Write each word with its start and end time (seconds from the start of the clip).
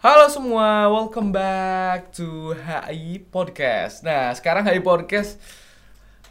Halo 0.00 0.32
semua, 0.32 0.88
welcome 0.88 1.28
back 1.28 2.08
to 2.16 2.56
HI 2.56 3.20
Podcast. 3.20 4.00
Nah, 4.00 4.32
sekarang 4.32 4.64
HI 4.64 4.80
Podcast 4.80 5.36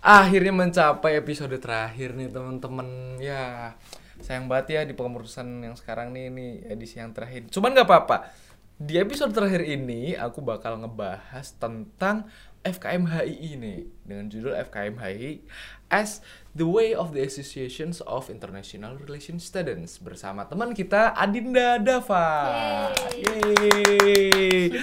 akhirnya 0.01 0.49
mencapai 0.49 1.21
episode 1.21 1.53
terakhir 1.61 2.17
nih 2.17 2.33
teman-teman. 2.33 3.21
Ya, 3.21 3.77
sayang 4.25 4.49
banget 4.49 4.73
ya 4.73 4.81
di 4.89 4.97
pengurusan 4.97 5.61
yang 5.61 5.77
sekarang 5.77 6.09
nih 6.17 6.33
ini 6.33 6.65
edisi 6.65 6.97
yang 6.97 7.13
terakhir. 7.13 7.45
Cuman 7.53 7.77
nggak 7.77 7.85
apa-apa. 7.85 8.33
Di 8.81 8.97
episode 8.97 9.37
terakhir 9.37 9.61
ini 9.61 10.17
aku 10.17 10.41
bakal 10.41 10.81
ngebahas 10.81 11.53
tentang 11.61 12.25
FKMHI 12.65 13.53
ini 13.53 13.85
dengan 14.01 14.33
judul 14.33 14.57
FKMHI 14.65 15.45
as 15.89 16.21
the 16.53 16.65
way 16.65 16.93
of 16.93 17.17
the 17.17 17.21
associations 17.25 17.99
of 18.05 18.29
international 18.29 18.95
relations 19.01 19.41
students 19.41 19.97
bersama 19.97 20.45
teman 20.45 20.77
kita 20.77 21.17
Adinda 21.17 21.81
Dava. 21.81 22.93
Yeay. 23.17 24.73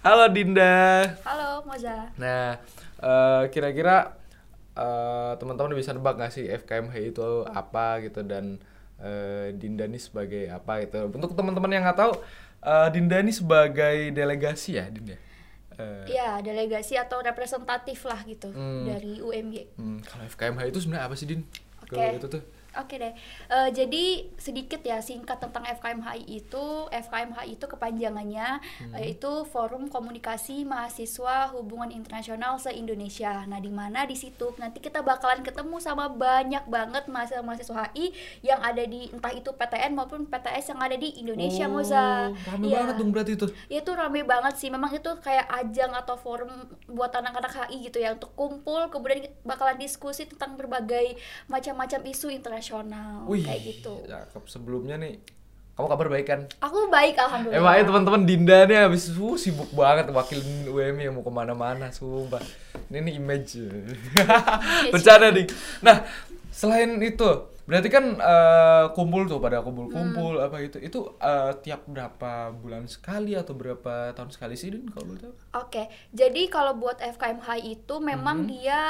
Halo 0.00 0.30
Dinda. 0.32 1.12
Halo 1.26 1.66
Moza. 1.66 2.08
Nah, 2.16 2.56
eh, 3.02 3.42
kira-kira 3.52 4.16
eh, 4.78 5.32
teman-teman 5.36 5.76
bisa 5.76 5.92
nebak 5.92 6.16
gak 6.16 6.32
sih 6.32 6.46
FKMHI 6.46 7.12
itu 7.12 7.44
apa 7.50 8.00
gitu 8.06 8.22
dan 8.24 8.56
eh, 9.02 9.52
Dinda 9.58 9.84
ini 9.90 9.98
sebagai 9.98 10.48
apa 10.48 10.86
gitu. 10.86 11.10
Untuk 11.10 11.34
teman-teman 11.34 11.74
yang 11.74 11.82
nggak 11.84 11.98
tahu, 11.98 12.12
eh, 12.64 12.88
Dinda 12.94 13.18
ini 13.20 13.34
sebagai 13.34 14.14
delegasi 14.14 14.78
ya, 14.78 14.86
Dinda. 14.88 15.29
Eh, 15.80 16.04
Iya, 16.10 16.40
delegasi 16.40 16.94
atau 16.94 17.18
representatif 17.18 18.04
lah 18.04 18.20
gitu 18.22 18.48
Hmm. 18.48 18.84
dari 18.84 19.18
UMY. 19.18 19.74
hmm, 19.74 19.98
kalau 20.02 20.24
FKMHI 20.26 20.68
itu 20.68 20.80
sebenarnya 20.80 21.06
apa 21.06 21.14
sih, 21.14 21.24
Din? 21.24 21.40
Oke. 21.80 21.96
Kalau 21.96 22.14
itu 22.14 22.28
tuh. 22.28 22.42
Oke 22.80 22.96
deh. 22.96 23.12
Eh, 23.46 23.68
jadi 23.70 24.04
sedikit 24.34 24.80
ya 24.80 24.98
singkat 24.98 25.36
tentang 25.38 25.64
FKMHI 25.64 26.24
itu. 26.26 26.64
FKMHI 26.90 27.54
itu 27.54 27.66
kepanjangannya 27.66 28.48
Hmm. 28.80 28.94
eh, 28.94 29.12
itu 29.12 29.30
Forum 29.44 29.86
Komunikasi 29.86 30.64
Mahasiswa 30.64 31.50
Hubungan 31.50 31.90
Internasional 31.90 32.56
se-Indonesia. 32.56 33.44
Nah, 33.44 33.58
di 33.58 33.68
mana 33.68 34.02
di 34.02 34.14
situ 34.14 34.52
nanti 34.56 34.78
kita 34.78 35.00
bakalan 35.00 35.40
ketemu 35.40 35.76
sama 35.76 36.08
banyak 36.08 36.64
banget 36.66 37.04
mahasiswa-mahasiswa 37.06 37.74
HI 37.90 38.12
yang 38.42 38.60
ada 38.60 38.80
di 38.82 39.10
entah 39.10 39.30
itu 39.30 39.50
PTN 39.50 39.92
maupun 39.92 40.24
PTS 40.24 40.70
yang 40.70 40.80
ada 40.80 40.94
di 40.94 41.18
Indonesia, 41.18 41.66
Oh, 41.66 41.72
Moza. 41.72 42.30
Rame 42.30 42.64
Iya. 42.64 42.76
banget 42.78 42.94
dong 42.96 43.10
berarti 43.10 43.32
itu. 43.34 43.46
Ya, 43.66 43.80
itu 43.80 43.90
rame 43.90 44.22
banget 44.22 44.54
sih 44.56 44.68
memang 44.68 44.88
itu 44.90 45.10
kayak 45.18 45.44
ajang 45.50 45.92
atau 45.92 46.14
forum 46.14 46.48
buat 46.86 47.10
anak-anak 47.10 47.50
HI 47.66 47.84
gitu 47.84 47.98
ya 47.98 48.14
untuk 48.14 48.32
kumpul 48.32 48.86
kemudian 48.88 49.26
bakalan 49.42 49.74
diskusi 49.76 50.24
tentang 50.24 50.54
berbagai 50.54 51.18
macam-macam 51.46 52.00
isu 52.06 52.30
internasional 52.30 52.69
Wih, 53.26 53.42
kayak 53.42 53.60
gitu 53.66 53.94
cakep. 54.06 54.42
Sebelumnya 54.46 54.96
nih, 54.96 55.18
kamu 55.74 55.86
kabar 55.90 56.06
baik 56.12 56.26
kan? 56.28 56.40
aku 56.60 56.92
baik 56.92 57.16
alhamdulillah 57.16 57.60
Emangnya 57.60 57.84
teman-teman 57.88 58.22
Dinda 58.28 58.58
nih 58.68 58.78
habis 58.84 59.08
uh, 59.10 59.36
sibuk 59.40 59.70
banget 59.72 60.12
wakilin 60.12 60.68
UMI 60.68 61.08
yang 61.08 61.14
mau 61.16 61.24
ke 61.24 61.32
mana-mana, 61.32 61.88
sumpah. 61.88 62.42
Ini 62.92 62.98
nih 63.00 63.14
image. 63.16 63.64
Bercanda 64.92 65.32
nih. 65.32 65.48
Nah, 65.80 66.04
selain 66.52 67.00
itu, 67.00 67.28
berarti 67.70 67.86
kan 67.86 68.04
eh, 68.18 68.84
kumpul 68.92 69.24
tuh 69.24 69.38
pada 69.38 69.62
kumpul-kumpul 69.62 70.42
apa 70.42 70.58
gitu. 70.60 70.82
Itu 70.82 70.98
eh, 71.16 71.54
tiap 71.62 71.86
berapa 71.86 72.50
bulan 72.50 72.90
sekali 72.90 73.38
atau 73.38 73.54
berapa 73.54 74.10
tahun 74.10 74.34
sekali 74.34 74.58
sih, 74.58 74.74
Din 74.74 74.90
kalau 74.90 75.14
boleh 75.14 75.22
tahu? 75.22 75.34
Oke, 75.56 75.86
jadi 76.10 76.50
kalau 76.50 76.74
buat 76.74 76.98
FKMHI 76.98 77.78
itu 77.78 77.94
memang 78.02 78.42
Mhm. 78.42 78.48
dia 78.50 78.80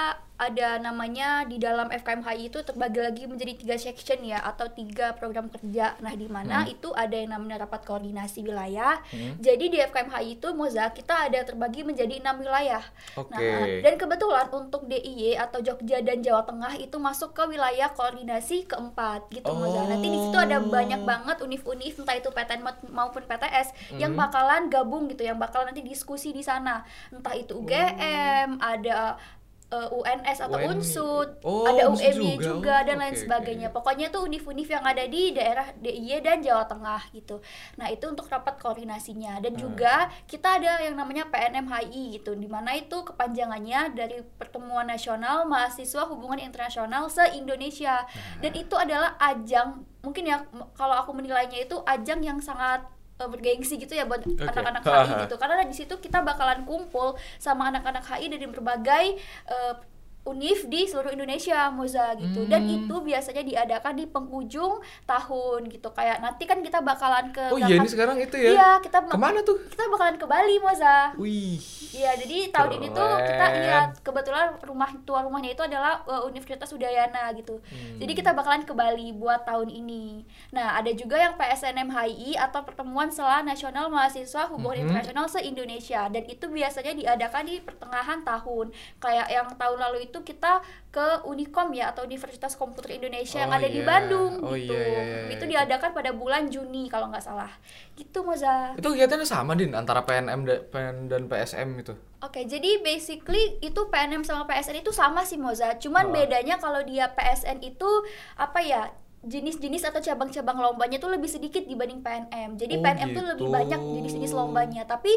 ada 0.40 0.80
namanya 0.80 1.44
di 1.44 1.60
dalam 1.60 1.92
FKMHI 1.92 2.48
itu 2.48 2.64
terbagi 2.64 2.96
lagi 2.96 3.28
menjadi 3.28 3.60
tiga 3.60 3.76
section 3.76 4.24
ya 4.24 4.40
atau 4.40 4.72
tiga 4.72 5.12
program 5.12 5.52
kerja. 5.52 6.00
Nah, 6.00 6.16
di 6.16 6.32
mana 6.32 6.64
Hmm. 6.64 6.72
itu 6.72 6.88
ada 6.96 7.12
yang 7.12 7.36
namanya 7.36 7.68
rapat 7.68 7.84
koordinasi 7.84 8.40
wilayah. 8.40 9.04
Hmm. 9.12 9.36
Jadi 9.36 9.68
di 9.68 9.76
FKMHI 9.76 10.40
itu 10.40 10.48
Moza 10.56 10.88
kita 10.96 11.28
ada 11.28 11.44
terbagi 11.44 11.84
menjadi 11.84 12.24
enam 12.24 12.40
wilayah. 12.40 12.80
Oke. 13.20 13.36
Nah, 13.36 13.68
dan 13.84 14.00
kebetulan 14.00 14.48
untuk 14.48 14.88
DIY 14.88 15.36
atau 15.36 15.60
Jogja 15.60 16.00
dan 16.00 16.24
Jawa 16.24 16.48
Tengah 16.48 16.72
itu 16.80 16.96
masuk 16.96 17.36
ke 17.36 17.44
wilayah 17.44 17.92
koordinasi 17.92 18.64
keempat 18.70 19.26
gitu 19.28 19.50
Moza. 19.50 19.82
Nanti 19.84 20.06
di 20.06 20.16
situ 20.16 20.36
ada 20.36 20.56
Oh. 20.56 20.70
banyak 20.70 21.02
banget 21.02 21.36
univ-univ 21.40 21.92
entah 21.92 22.14
itu 22.14 22.28
PTN 22.28 22.60
ma- 22.60 22.78
maupun 22.88 23.22
PTS 23.22 23.68
yang 23.96 24.12
Mhm. 24.12 24.20
bakalan 24.20 24.62
gabung 24.66 25.04
gitu, 25.06 25.22
yang 25.22 25.36
bakalan 25.36 25.68
nanti 25.68 25.82
diskusi 25.82 26.30
di 26.30 26.40
sana. 26.40 26.80
Entah 27.08 27.34
itu 27.34 27.58
UGM, 27.58 28.56
ada 28.56 29.18
uh, 29.70 29.88
UNS 29.90 30.38
atau 30.40 30.58
UNI. 30.58 30.68
Unsud, 30.70 31.28
Oh, 31.40 31.64
ada 31.64 31.88
UMY 31.88 32.36
juga. 32.36 32.44
juga, 32.44 32.74
Oh, 32.76 32.84
dan 32.84 32.96
lain 32.98 33.14
oke, 33.14 33.22
sebagainya. 33.22 33.68
oke. 33.70 33.76
Pokoknya 33.80 34.06
tuh 34.10 34.22
univ-univ 34.22 34.68
yang 34.68 34.84
ada 34.84 35.04
di 35.06 35.30
daerah 35.30 35.70
DIY 35.74 36.20
dan 36.20 36.38
Jawa 36.42 36.66
Tengah 36.66 37.02
gitu. 37.10 37.38
Nah, 37.74 37.88
itu 37.88 38.04
untuk 38.04 38.26
rapat 38.26 38.58
koordinasinya 38.58 39.38
dan 39.38 39.54
Hmm. 39.54 39.62
juga 39.62 39.94
kita 40.26 40.58
ada 40.58 40.82
yang 40.82 40.94
namanya 40.94 41.26
PNMHI 41.26 42.18
gitu, 42.18 42.34
di 42.34 42.46
mana 42.46 42.74
itu 42.74 43.00
kepanjangannya 43.00 43.94
dari 43.94 44.20
Pertemuan 44.36 44.86
Nasional 44.86 45.46
Mahasiswa 45.46 46.04
Hubungan 46.04 46.38
Internasional 46.38 47.06
se-Indonesia. 47.06 48.04
Dan 48.38 48.52
itu 48.52 48.74
adalah 48.74 49.14
ajang 49.18 49.86
mungkin 50.00 50.24
ya 50.24 50.40
kalau 50.72 50.96
aku 50.96 51.12
menilainya 51.12 51.60
itu 51.60 51.76
ajang 51.84 52.24
yang 52.24 52.40
sangat 52.40 52.80
eh, 53.20 53.28
bergengsi 53.28 53.76
gitu 53.76 53.92
ya 53.92 54.08
buat 54.08 54.24
Oke. 54.24 54.40
anak-anak 54.40 54.82
HI 54.82 55.12
gitu 55.28 55.36
karena 55.36 55.62
di 55.68 55.76
situ 55.76 55.94
kita 56.00 56.24
bakalan 56.24 56.64
kumpul 56.64 57.14
sama 57.36 57.68
anak-anak 57.68 58.02
HI 58.08 58.32
dari 58.32 58.46
berbagai 58.48 59.04
eh, 59.46 59.74
univ 60.22 60.66
di 60.66 60.84
seluruh 60.84 61.10
Indonesia 61.10 61.68
Moza 61.68 62.12
gitu 62.14 62.44
dan 62.44 62.62
Hmm. 62.62 62.76
itu 62.78 62.94
biasanya 63.00 63.40
diadakan 63.40 63.94
di 63.94 64.04
penghujung 64.04 64.78
tahun 65.04 65.60
gitu 65.66 65.88
kayak 65.90 66.20
nanti 66.20 66.44
kan 66.44 66.60
kita 66.60 66.78
bakalan 66.78 67.28
ke 67.28 67.40
Oh 67.46 67.58
iya, 67.58 67.74
ini 67.74 67.86
sekarang 67.86 68.16
itu 68.16 68.36
ya. 68.36 68.50
iya 68.52 68.70
kita 68.78 69.00
ma- 69.00 69.10
Ke 69.10 69.18
mana 69.18 69.40
tuh? 69.40 69.56
kita 69.66 69.88
bakalan 69.88 70.16
ke 70.16 70.26
Bali 70.26 70.56
Moza 70.56 71.16
Wih. 71.16 71.56
Iya, 71.90 72.14
jadi 72.16 72.50
tahun 72.50 72.70
ini 72.76 72.88
tuh 72.88 73.02
kita 73.18 73.34
Keren. 73.44 73.60
lihat 73.60 73.90
kebetulan 74.00 74.46
rumah 74.62 74.90
tua 75.02 75.20
rumahnya 75.20 75.50
itu 75.50 75.62
adalah 75.62 76.04
uh, 76.04 76.22
Universitas 76.22 76.70
Udayana 76.70 77.32
gitu. 77.32 77.58
Hmm. 77.64 77.98
Jadi 77.98 78.12
kita 78.12 78.30
bakalan 78.30 78.62
ke 78.62 78.72
Bali 78.72 79.10
buat 79.12 79.42
tahun 79.42 79.66
ini. 79.68 80.22
Nah, 80.50 80.76
ada 80.76 80.92
juga 80.92 81.16
yang 81.16 81.34
PSNMHI 81.34 82.38
atau 82.38 82.62
Pertemuan 82.62 83.08
Sela 83.08 83.42
Nasional 83.42 83.88
Mahasiswa 83.88 84.46
Hubungan 84.46 84.76
Mhm. 84.76 84.84
Internasional 84.86 85.26
se-Indonesia 85.26 86.06
dan 86.06 86.24
itu 86.24 86.46
biasanya 86.46 86.92
diadakan 86.92 87.44
di 87.44 87.58
pertengahan 87.58 88.22
tahun. 88.22 88.66
Kayak 88.96 89.26
yang 89.28 89.48
tahun 89.52 89.78
lalu 89.80 89.98
itu 90.04 90.09
kita 90.20 90.58
ke 90.90 91.22
Unikom 91.22 91.70
ya 91.70 91.94
atau 91.94 92.02
Universitas 92.02 92.58
Komputer 92.58 92.98
Indonesia 92.98 93.38
yang 93.38 93.48
Oh 93.48 93.56
ada 93.56 93.68
di 93.70 93.78
iya. 93.78 93.86
Bandung 93.86 94.32
Oh 94.42 94.58
gitu. 94.58 94.74
iya, 94.74 94.82
iya, 94.82 95.02
iya, 95.02 95.18
itu 95.30 95.44
iya. 95.44 95.62
diadakan 95.62 95.94
pada 95.94 96.10
bulan 96.10 96.50
Juni 96.50 96.90
kalau 96.90 97.06
nggak 97.06 97.22
salah. 97.22 97.54
Gitu 97.94 98.18
Moza. 98.20 98.74
Itu 98.74 98.90
kegiatannya 98.90 99.22
sama, 99.24 99.54
Din, 99.54 99.70
antara 99.72 100.02
PNM 100.02 100.40
da- 100.42 100.62
PN 100.64 101.06
dan 101.06 101.22
PSM 101.24 101.78
itu. 101.78 101.94
Oke, 102.20 102.42
jadi 102.44 102.80
basically 102.80 103.56
itu 103.60 103.80
PNM 103.86 104.20
sama 104.20 104.44
PSN 104.44 104.80
itu 104.80 104.90
sama 104.90 105.22
sih 105.22 105.36
Moza. 105.36 105.78
Cuman 105.78 106.08
Oh. 106.08 106.12
bedanya 106.12 106.58
kalau 106.58 106.82
dia 106.82 107.08
PSN 107.08 107.62
itu 107.62 107.88
apa 108.34 108.58
ya? 108.58 108.90
Jenis-jenis 109.20 109.84
atau 109.84 110.00
cabang-cabang 110.00 110.56
lombanya 110.56 110.96
tuh 110.96 111.12
lebih 111.12 111.28
sedikit 111.28 111.60
dibanding 111.62 112.00
PNM. 112.00 112.56
Jadi 112.56 112.74
Oh, 112.74 112.82
PNM 112.82 113.08
tuh 113.12 113.24
lebih 113.28 113.46
gitu. 113.46 113.52
banyak 113.52 113.80
jenis-jenis 113.80 114.32
lombanya, 114.32 114.88
tapi 114.88 115.12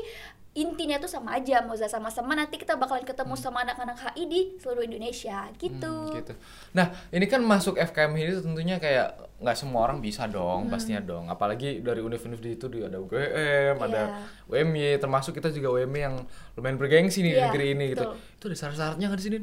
intinya 0.54 1.02
tuh 1.02 1.10
sama 1.10 1.34
aja 1.34 1.66
Moza 1.66 1.90
sama-sama 1.90 2.38
nanti 2.38 2.62
kita 2.62 2.78
bakalan 2.78 3.02
ketemu 3.02 3.34
sama 3.34 3.66
anak-anak 3.66 3.98
HI 3.98 4.24
di 4.28 4.42
seluruh 4.62 4.86
Indonesia 4.86 5.50
gitu. 5.56 5.90
Hmm, 5.90 6.14
gitu. 6.14 6.34
Nah, 6.76 6.94
ini 7.10 7.26
kan 7.26 7.42
masuk 7.42 7.80
FKM 7.80 8.14
ini 8.14 8.38
tentunya 8.38 8.76
kayak 8.78 9.18
nggak 9.42 9.58
semua 9.58 9.88
orang 9.88 9.98
bisa 9.98 10.28
dong, 10.28 10.68
Hmm. 10.68 10.72
pastinya 10.72 11.02
dong. 11.02 11.26
Apalagi 11.26 11.82
dari 11.82 12.04
univ-univ 12.04 12.38
di 12.38 12.54
itu 12.54 12.70
ada 12.70 13.02
UGM, 13.02 13.76
ada 13.82 14.02
Iya. 14.04 14.62
UMY, 14.62 15.00
termasuk 15.00 15.34
kita 15.34 15.50
juga 15.50 15.74
UMY 15.74 16.00
yang 16.04 16.16
lumayan 16.54 16.78
bergengsi 16.78 17.26
nih 17.26 17.34
di 17.34 17.40
Iya, 17.40 17.46
negeri 17.50 17.66
ini 17.74 17.86
gitu. 17.96 18.04
betul. 18.06 18.16
Itu 18.38 18.44
ada 18.46 18.58
syarat-syaratnya 18.60 19.06
nggak 19.10 19.20
di 19.20 19.26
sini? 19.26 19.40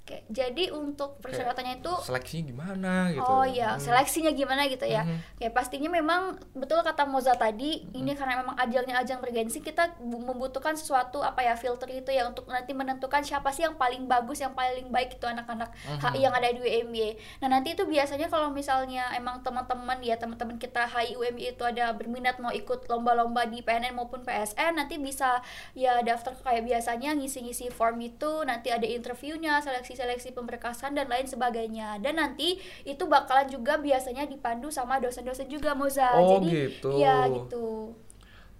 Oke, 0.00 0.24
jadi 0.26 0.72
untuk 0.72 1.20
persyaratannya 1.20 1.78
itu 1.78 1.92
Seleksinya 2.02 2.44
gimana 2.48 2.92
gitu. 3.10 3.20
Oh 3.22 3.44
iya, 3.44 3.76
Hmm. 3.76 3.80
seleksinya 3.80 4.32
gimana 4.32 4.66
gitu 4.66 4.82
ya? 4.82 5.04
Mhm. 5.04 5.38
Ya 5.38 5.50
pastinya 5.50 5.86
memang 5.86 6.34
betul 6.50 6.80
kata 6.80 7.04
Moza 7.04 7.36
tadi, 7.36 7.84
ini 7.92 8.12
karena 8.12 8.40
memang 8.40 8.56
ajangnya 8.56 8.98
ajang 8.98 9.20
bergensi, 9.20 9.60
kita 9.60 9.94
bu- 9.98 10.18
membutuhkan 10.18 10.74
sesuatu 10.74 11.20
apa 11.20 11.42
ya 11.42 11.54
filter 11.54 11.86
itu 11.92 12.10
ya 12.10 12.24
untuk 12.24 12.48
nanti 12.48 12.72
menentukan 12.72 13.20
siapa 13.20 13.48
sih 13.48 13.62
yang 13.62 13.76
paling 13.76 14.04
bagus, 14.04 14.40
yang 14.40 14.50
paling 14.50 14.88
baik 14.88 15.14
itu 15.14 15.26
anak-anak 15.26 15.68
Mhm. 15.68 16.00
HI 16.02 16.20
yang 16.20 16.34
ada 16.34 16.48
di 16.48 16.58
UMY. 16.58 17.08
Nah 17.38 17.48
nanti 17.52 17.68
itu 17.70 17.84
biasanya 17.84 18.26
kalau 18.26 18.50
misalnya 18.50 19.12
emang 19.12 19.40
teman-teman 19.40 20.00
ya 20.00 20.16
teman-teman 20.16 20.56
kita 20.56 20.88
HI 20.88 21.14
UMY 21.14 21.52
itu 21.52 21.62
ada 21.62 21.92
berminat 21.92 22.40
mau 22.40 22.50
ikut 22.50 22.88
lomba-lomba 22.88 23.46
di 23.46 23.60
PNN 23.60 23.94
maupun 23.94 24.24
PSN, 24.24 24.74
nanti 24.74 24.96
bisa 24.96 25.38
ya 25.72 26.00
daftar 26.00 26.34
kayak 26.36 26.64
biasanya 26.64 27.12
ngisi-ngisi 27.12 27.70
form 27.70 28.00
itu, 28.00 28.42
nanti 28.42 28.68
ada 28.68 28.84
interviewnya, 28.84 29.60
seleksi-seleksi 29.94 30.30
pemberkasan 30.36 30.94
dan 30.94 31.10
lain 31.10 31.26
sebagainya. 31.26 31.98
Dan 31.98 32.22
nanti 32.22 32.62
itu 32.86 33.04
bakalan 33.10 33.50
juga 33.50 33.78
biasanya 33.78 34.26
dipandu 34.30 34.70
sama 34.70 35.02
dosen-dosen 35.02 35.50
juga 35.50 35.74
Moza. 35.74 36.14
Oh, 36.14 36.38
Jadi 36.38 36.46
gitu. 36.50 36.90
Iya 37.02 37.26
gitu. 37.30 37.94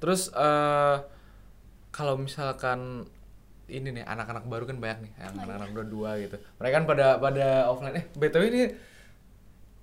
Terus 0.03 0.35
eh 0.35 0.97
kalau 1.91 2.19
misalkan 2.19 3.07
ini 3.71 3.95
nih 3.95 4.03
anak-anak 4.03 4.51
baru 4.51 4.67
kan 4.67 4.83
banyak 4.83 4.99
nih, 5.07 5.13
yang 5.15 5.35
Oh, 5.35 5.35
iya. 5.39 5.43
anak-anak 5.47 5.87
dua 5.87 6.11
gitu. 6.19 6.37
Mereka 6.59 6.75
kan 6.83 6.87
pada 6.91 7.07
pada 7.23 7.47
offline. 7.71 7.95
Eh, 8.03 8.05
btw 8.19 8.43
ini 8.51 8.63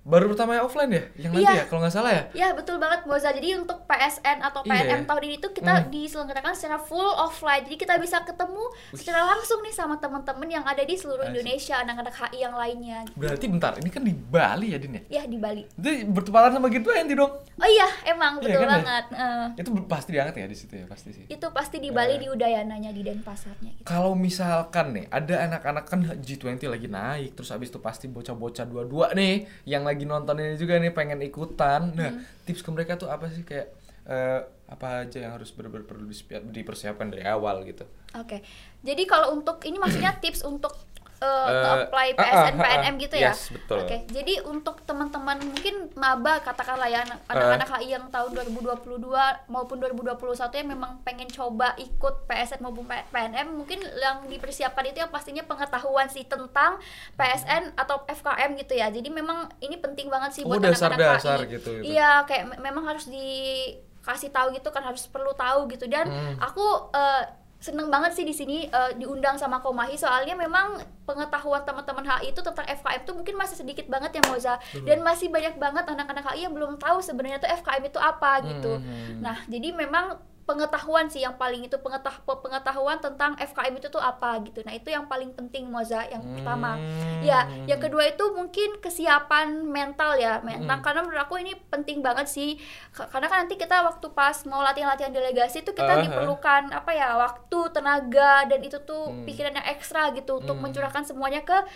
baru 0.08 0.24
pertama 0.26 0.50
yang 0.52 0.64
offline 0.64 0.88
ya 0.88 1.02
yang 1.18 1.30
nanti 1.30 1.44
Iya. 1.46 1.54
ya 1.54 1.64
kalau 1.66 1.80
nggak 1.80 1.92
salah 1.92 2.10
ya 2.10 2.22
Ya 2.34 2.48
betul 2.50 2.76
banget 2.76 3.04
Moza. 3.04 3.28
Jadi 3.28 3.48
untuk 3.54 3.84
PSN 3.84 4.38
atau 4.40 4.60
Iya. 4.62 4.70
PNM 4.88 5.00
tahun 5.04 5.22
ini 5.22 5.36
tuh 5.38 5.52
kita 5.52 5.74
Hmm. 5.76 5.88
diselenggarakan 5.90 6.52
secara 6.52 6.78
full 6.78 7.10
offline. 7.14 7.62
Jadi 7.62 7.76
kita 7.76 7.94
bisa 7.96 8.22
ketemu 8.22 8.64
secara 8.92 9.20
langsung 9.26 9.60
nih 9.60 9.70
sama 9.70 9.96
teman-teman 9.96 10.48
yang 10.48 10.64
ada 10.64 10.80
di 10.80 10.94
seluruh 10.94 11.22
Asik. 11.22 11.34
Indonesia, 11.34 11.74
anak-anak 11.78 12.14
HI 12.16 12.38
yang 12.40 12.54
lainnya. 12.54 12.98
berarti 13.14 13.44
bentar 13.46 13.72
ini 13.76 13.88
kan 13.88 14.00
di 14.00 14.12
Bali 14.12 14.68
ya 14.68 14.78
Din 14.78 14.94
ya 14.94 15.02
Ya 15.10 15.22
di 15.24 15.36
Bali. 15.36 15.62
itu 15.68 15.88
bertepatan 16.08 16.52
sama 16.52 16.68
gitu 16.68 16.88
nanti 16.88 17.12
dong 17.12 17.32
Oh 17.54 17.66
iya, 17.66 17.84
emang 18.06 18.38
Iya 18.38 18.44
betul 18.48 18.60
kan 18.60 18.68
ya? 18.70 18.74
banget. 18.78 19.04
Eh, 19.10 19.46
itu 19.58 19.70
pasti 19.84 20.10
diangkat 20.10 20.34
ya 20.36 20.46
di 20.46 20.56
situ 20.56 20.72
ya 20.74 20.86
pasti 20.86 21.10
sih 21.10 21.24
itu 21.26 21.46
pasti 21.50 21.76
di 21.76 21.90
Bali 21.90 22.16
di 22.16 22.26
Udayananya 22.26 22.88
di 22.88 23.02
Denpasarnya 23.02 23.70
gitu. 23.74 23.84
kalau 23.84 24.14
misalkan 24.14 24.92
nih 24.92 25.04
ada 25.08 25.34
anak-anak 25.44 25.84
kan 25.84 25.98
G20 26.16 26.46
lagi 26.64 26.86
naik 26.86 27.34
terus 27.34 27.50
abis 27.50 27.68
itu 27.68 27.78
pasti 27.78 28.06
bocah-bocah 28.06 28.64
dua-dua 28.64 29.10
nih 29.12 29.34
yang 29.64 29.82
lagi 29.82 29.97
nonton 30.04 30.36
ini 30.36 30.54
juga 30.54 30.76
nih 30.76 30.90
pengen 30.90 31.18
ikutan 31.20 31.90
nah 31.90 32.10
Hmm. 32.10 32.22
tips 32.44 32.60
ke 32.60 32.70
mereka 32.70 32.94
tuh 32.94 33.06
apa 33.06 33.26
sih 33.28 33.42
kayak 33.42 33.72
eh, 34.04 34.40
apa 34.68 35.02
aja 35.02 35.18
yang 35.18 35.32
harus 35.32 35.48
benar-benar 35.50 35.84
perlu 35.84 36.06
dipersiapkan 36.44 37.08
dari 37.08 37.24
awal 37.24 37.64
gitu 37.64 37.88
Oke. 38.10 38.40
Jadi 38.80 39.04
kalau 39.04 39.36
untuk 39.36 39.60
ini 39.62 39.76
maksudnya 39.76 40.16
tips 40.16 40.40
untuk 40.40 40.72
uh, 41.18 41.48
Eh, 41.48 41.84
apply 41.84 42.08
PSN 42.12 42.28
ah, 42.52 42.56
ah, 42.56 42.62
PNM 42.62 42.94
gitu 42.98 43.16
ya. 43.16 43.30
yes, 43.30 43.50
betul. 43.50 43.78
Oke. 43.80 44.06
Jadi 44.08 44.34
untuk 44.42 44.82
teman-teman 44.82 45.38
mungkin 45.40 45.74
maba 45.94 46.38
katakanlah 46.38 46.86
ya 46.86 47.02
anak- 47.02 47.22
anak-anak 47.26 47.68
HI 47.74 47.88
yang 47.90 48.06
tahun 48.06 48.30
2022 48.32 49.10
maupun 49.46 49.76
2021 49.76 50.14
yang 50.54 50.68
memang 50.68 51.02
pengen 51.02 51.26
coba 51.28 51.74
ikut 51.76 52.24
PSN 52.24 52.60
maupun 52.60 52.84
PNM 52.86 53.48
mungkin 53.50 53.80
yang 53.94 54.24
dipersiapkan 54.24 54.84
itu 54.86 54.98
yang 54.98 55.08
pastinya 55.08 55.42
pengetahuan 55.42 56.06
sih 56.06 56.22
tentang 56.24 56.78
PSN 57.12 57.74
atau 57.74 58.04
FKM 58.04 58.54
gitu 58.56 58.72
ya. 58.72 58.86
Jadi 58.88 59.08
memang 59.08 59.48
ini 59.58 59.76
penting 59.76 60.06
banget 60.06 60.30
sih 60.32 60.42
Oh, 60.42 60.50
buat 60.50 60.60
anak-anak 60.60 61.18
HI. 61.18 61.50
gitu, 61.50 61.70
gitu. 61.74 61.88
Iya, 61.88 62.22
kayak 62.24 62.44
me- 62.46 62.60
memang 62.62 62.84
harus 62.84 63.08
dikasih 63.08 64.30
tahu 64.30 64.52
gitu 64.52 64.68
kan 64.68 64.82
harus 64.82 65.04
perlu 65.04 65.34
tahu 65.34 65.68
gitu 65.68 65.84
dan 65.84 66.06
Hmm. 66.06 66.36
aku 66.38 66.64
eh, 66.92 67.22
seneng 67.58 67.90
banget 67.90 68.14
sih 68.14 68.22
di 68.22 68.30
sini 68.30 68.70
eh, 68.70 68.92
diundang 68.94 69.34
sama 69.34 69.58
Komahi 69.58 69.98
soalnya 69.98 70.38
memang 70.38 70.78
pengetahuan 71.02 71.66
teman-teman 71.66 72.06
HI 72.06 72.30
itu 72.30 72.38
tentang 72.38 72.62
FKM 72.62 73.02
itu 73.02 73.12
mungkin 73.16 73.34
masih 73.34 73.56
sedikit 73.58 73.90
banget 73.90 74.14
ya 74.14 74.22
Moza 74.30 74.54
dan 74.86 75.02
masih 75.02 75.26
banyak 75.26 75.58
banget 75.58 75.84
anak-anak 75.90 76.24
HI 76.30 76.46
yang 76.46 76.54
belum 76.54 76.78
tahu 76.78 77.02
sebenarnya 77.02 77.42
tuh 77.42 77.50
FKM 77.50 77.90
itu 77.90 77.98
apa 77.98 78.32
gitu. 78.46 78.78
Hmm. 78.78 79.18
Nah, 79.18 79.42
jadi 79.50 79.74
memang 79.74 80.22
pengetahuan 80.48 81.12
sih 81.12 81.20
yang 81.20 81.36
paling 81.36 81.60
itu 81.60 81.76
pengetah 81.76 82.24
pengetahuan 82.24 82.96
tentang 82.96 83.36
FKM 83.36 83.76
itu 83.76 83.92
tuh 83.92 84.00
apa 84.00 84.40
gitu. 84.48 84.64
Nah, 84.64 84.72
itu 84.72 84.88
yang 84.88 85.04
paling 85.04 85.36
penting 85.36 85.68
Moza 85.68 86.08
yang 86.08 86.24
pertama. 86.24 86.80
Hmm. 86.80 87.20
Ya, 87.20 87.44
yang 87.68 87.76
kedua 87.76 88.08
itu 88.08 88.24
mungkin 88.32 88.80
kesiapan 88.80 89.68
mental 89.68 90.16
ya, 90.16 90.40
mental 90.40 90.80
Mm. 90.80 90.84
karena 90.88 91.00
menurut 91.04 91.20
aku 91.20 91.36
ini 91.36 91.52
penting 91.68 92.00
banget 92.00 92.24
sih. 92.24 92.56
Karena 92.94 93.28
kan 93.28 93.44
nanti 93.44 93.60
kita 93.60 93.84
waktu 93.84 94.08
pas 94.16 94.40
mau 94.48 94.64
latihan-latihan 94.64 95.12
delegasi 95.12 95.60
itu 95.60 95.76
kita 95.76 95.92
Ah, 95.92 95.98
ah. 96.00 96.04
diperlukan 96.08 96.62
apa 96.72 96.90
ya, 96.96 97.12
waktu, 97.18 97.60
tenaga 97.74 98.48
dan 98.48 98.64
itu 98.64 98.80
tuh 98.80 99.12
Hmm. 99.12 99.28
pikiran 99.28 99.52
yang 99.52 99.68
ekstra 99.68 100.08
gitu 100.16 100.40
untuk 100.40 100.56
Hmm. 100.56 100.64
mencurahkan 100.64 101.04
semuanya 101.04 101.44
ke 101.44 101.52
uh, 101.54 101.66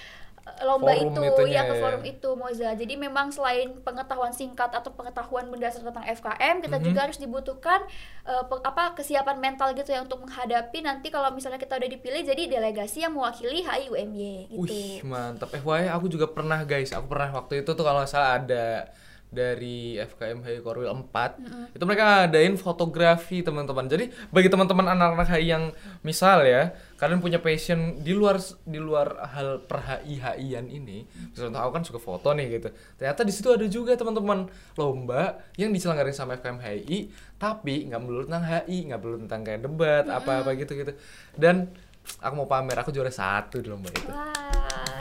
lomba 0.43 0.91
Forum 0.91 1.15
itu, 1.15 1.21
itunya 1.23 1.63
ya 1.63 1.71
ke 1.71 1.75
ya. 1.75 1.81
forum 1.81 2.03
itu 2.03 2.29
Moza. 2.35 2.71
Jadi 2.75 2.95
memang 2.97 3.31
selain 3.31 3.79
pengetahuan 3.79 4.35
singkat 4.35 4.75
atau 4.75 4.91
pengetahuan 4.91 5.47
mendasar 5.47 5.87
tentang 5.87 6.03
FKM, 6.03 6.59
kita 6.59 6.77
Mhm. 6.77 6.85
juga 6.85 7.01
harus 7.07 7.15
dibutuhkan 7.17 7.81
uh, 8.25 8.43
pe- 8.43 8.63
apa 8.63 8.93
kesiapan 8.93 9.39
mental 9.39 9.71
gitu 9.71 9.89
ya 9.89 10.03
untuk 10.03 10.19
menghadapi 10.19 10.83
nanti 10.83 11.09
kalau 11.09 11.31
misalnya 11.31 11.59
kita 11.59 11.79
udah 11.79 11.87
dipilih 11.89 12.23
jadi 12.25 12.43
delegasi 12.51 13.03
yang 13.03 13.15
mewakili 13.15 13.63
HIUMY 13.63 14.51
gitu. 14.51 14.67
Wih 14.67 14.99
mantap 15.07 15.51
FYI 15.53 15.87
aku 15.89 16.07
juga 16.07 16.27
pernah 16.27 16.63
guys 16.63 16.91
aku 16.91 17.07
pernah 17.07 17.31
waktu 17.33 17.63
itu 17.63 17.71
tuh 17.71 17.83
kalau 17.83 18.03
salah 18.03 18.43
ada 18.43 18.91
dari 19.33 19.97
FKM 19.97 20.45
HI 20.45 20.61
Korwil 20.61 20.93
4 20.93 21.73
itu 21.73 21.85
mereka 21.89 22.29
ngadain 22.29 22.55
fotografi 22.61 23.41
teman-teman. 23.41 23.89
Jadi 23.89 24.13
bagi 24.29 24.53
teman-teman 24.53 24.93
anak-anak 24.93 25.29
HI 25.33 25.49
yang 25.49 25.65
misal 26.05 26.45
ya 26.45 26.77
kalian 27.01 27.25
punya 27.25 27.41
passion 27.41 28.05
di 28.05 28.13
luar 28.13 28.37
di 28.69 28.77
luar 28.77 29.33
hal 29.33 29.65
per 29.65 29.81
HI 29.83 30.21
HI-an 30.21 30.69
ini 30.69 31.09
misalnya 31.33 31.65
aku 31.65 31.73
kan 31.81 31.83
suka 31.89 31.99
foto 31.99 32.37
nih 32.37 32.61
gitu. 32.61 32.69
Ternyata 33.01 33.25
di 33.25 33.33
situ 33.33 33.49
ada 33.49 33.65
juga 33.67 33.97
teman-teman 33.97 34.53
lomba 34.77 35.41
yang 35.57 35.73
diselenggarin 35.73 36.13
sama 36.13 36.37
FKM 36.37 36.61
HI 36.61 37.09
tapi 37.41 37.89
nggak 37.89 38.01
melulu 38.05 38.29
tentang 38.29 38.45
HI 38.45 38.79
nggak 38.93 39.01
melulu 39.01 39.19
tentang 39.27 39.41
kayak 39.43 39.61
debat 39.65 40.05
apa-apa 40.13 40.55
gitu 40.61 40.77
gitu 40.77 40.93
dan 41.35 41.73
aku 42.21 42.35
mau 42.37 42.47
pamer 42.47 42.77
aku 42.77 42.93
juara 42.93 43.11
satu 43.11 43.65
di 43.65 43.69
lomba 43.73 43.89
itu. 43.89 44.13
Banget. 44.13 44.52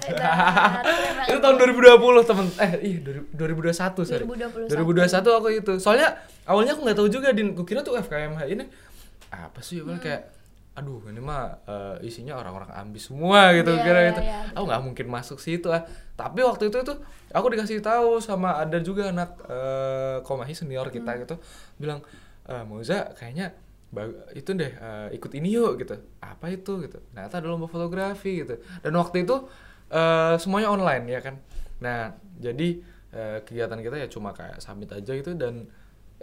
Itu 0.01 1.37
tahun 1.37 1.55
2020 1.61 2.29
temen. 2.29 2.47
Eh 2.57 2.71
iya 2.81 2.99
2021 3.33 4.07
sorry. 4.07 4.25
2021. 4.25 4.69
2021 4.69 5.37
aku 5.37 5.47
itu. 5.53 5.73
Soalnya 5.77 6.09
awalnya 6.45 6.73
aku 6.73 6.81
nggak 6.85 6.97
tahu 6.97 7.09
juga 7.09 7.29
din. 7.31 7.53
Aku 7.53 7.63
kira 7.63 7.85
tuh 7.85 7.95
FKMH 7.97 8.41
ini 8.49 8.65
apa 9.31 9.59
sih? 9.61 9.79
Hmm. 9.81 10.01
Kayak 10.01 10.33
aduh 10.71 11.03
ini 11.11 11.19
mah 11.19 11.59
eh, 11.67 12.07
isinya 12.07 12.39
orang-orang 12.39 12.71
ambis 12.71 13.11
semua 13.11 13.51
gitu. 13.53 13.71
Iya, 13.75 13.83
kira 13.83 13.99
iya, 13.99 14.09
gitu. 14.15 14.21
iya, 14.23 14.37
aku 14.55 14.63
nggak 14.71 14.81
mungkin 14.87 15.05
masuk 15.11 15.37
situ 15.37 15.67
ah. 15.69 15.83
Tapi 16.15 16.39
waktu 16.41 16.71
itu 16.71 16.79
tuh 16.81 16.97
aku 17.31 17.45
dikasih 17.51 17.83
tahu 17.83 18.23
sama 18.23 18.55
ada 18.57 18.79
juga 18.79 19.11
anak 19.11 19.35
eh, 19.51 20.17
komahi 20.23 20.55
senior 20.55 20.87
kita 20.89 21.11
Hmm. 21.13 21.21
gitu. 21.27 21.35
Bilang 21.77 21.99
eh 22.47 22.63
Moza 22.65 23.11
kayaknya 23.13 23.53
itu 24.31 24.55
deh 24.55 24.71
eh, 24.71 25.07
ikut 25.19 25.31
ini 25.35 25.51
yuk 25.51 25.75
gitu. 25.83 25.99
Apa 26.23 26.47
itu? 26.47 26.79
gitu. 26.87 26.97
Ternyata 27.11 27.43
ada 27.43 27.47
lomba 27.51 27.67
fotografi 27.67 28.39
gitu. 28.47 28.55
Dan 28.79 28.95
waktu 28.95 29.27
itu 29.27 29.35
eh, 29.91 30.35
semuanya 30.39 30.71
online 30.71 31.05
ya 31.11 31.19
kan 31.19 31.35
nah 31.83 32.15
jadi 32.39 32.79
eh, 33.11 33.37
kegiatan 33.43 33.79
kita 33.83 33.95
ya 33.99 34.07
cuma 34.07 34.31
kayak 34.31 34.63
summit 34.63 34.89
aja 34.95 35.11
gitu 35.11 35.35
dan 35.35 35.67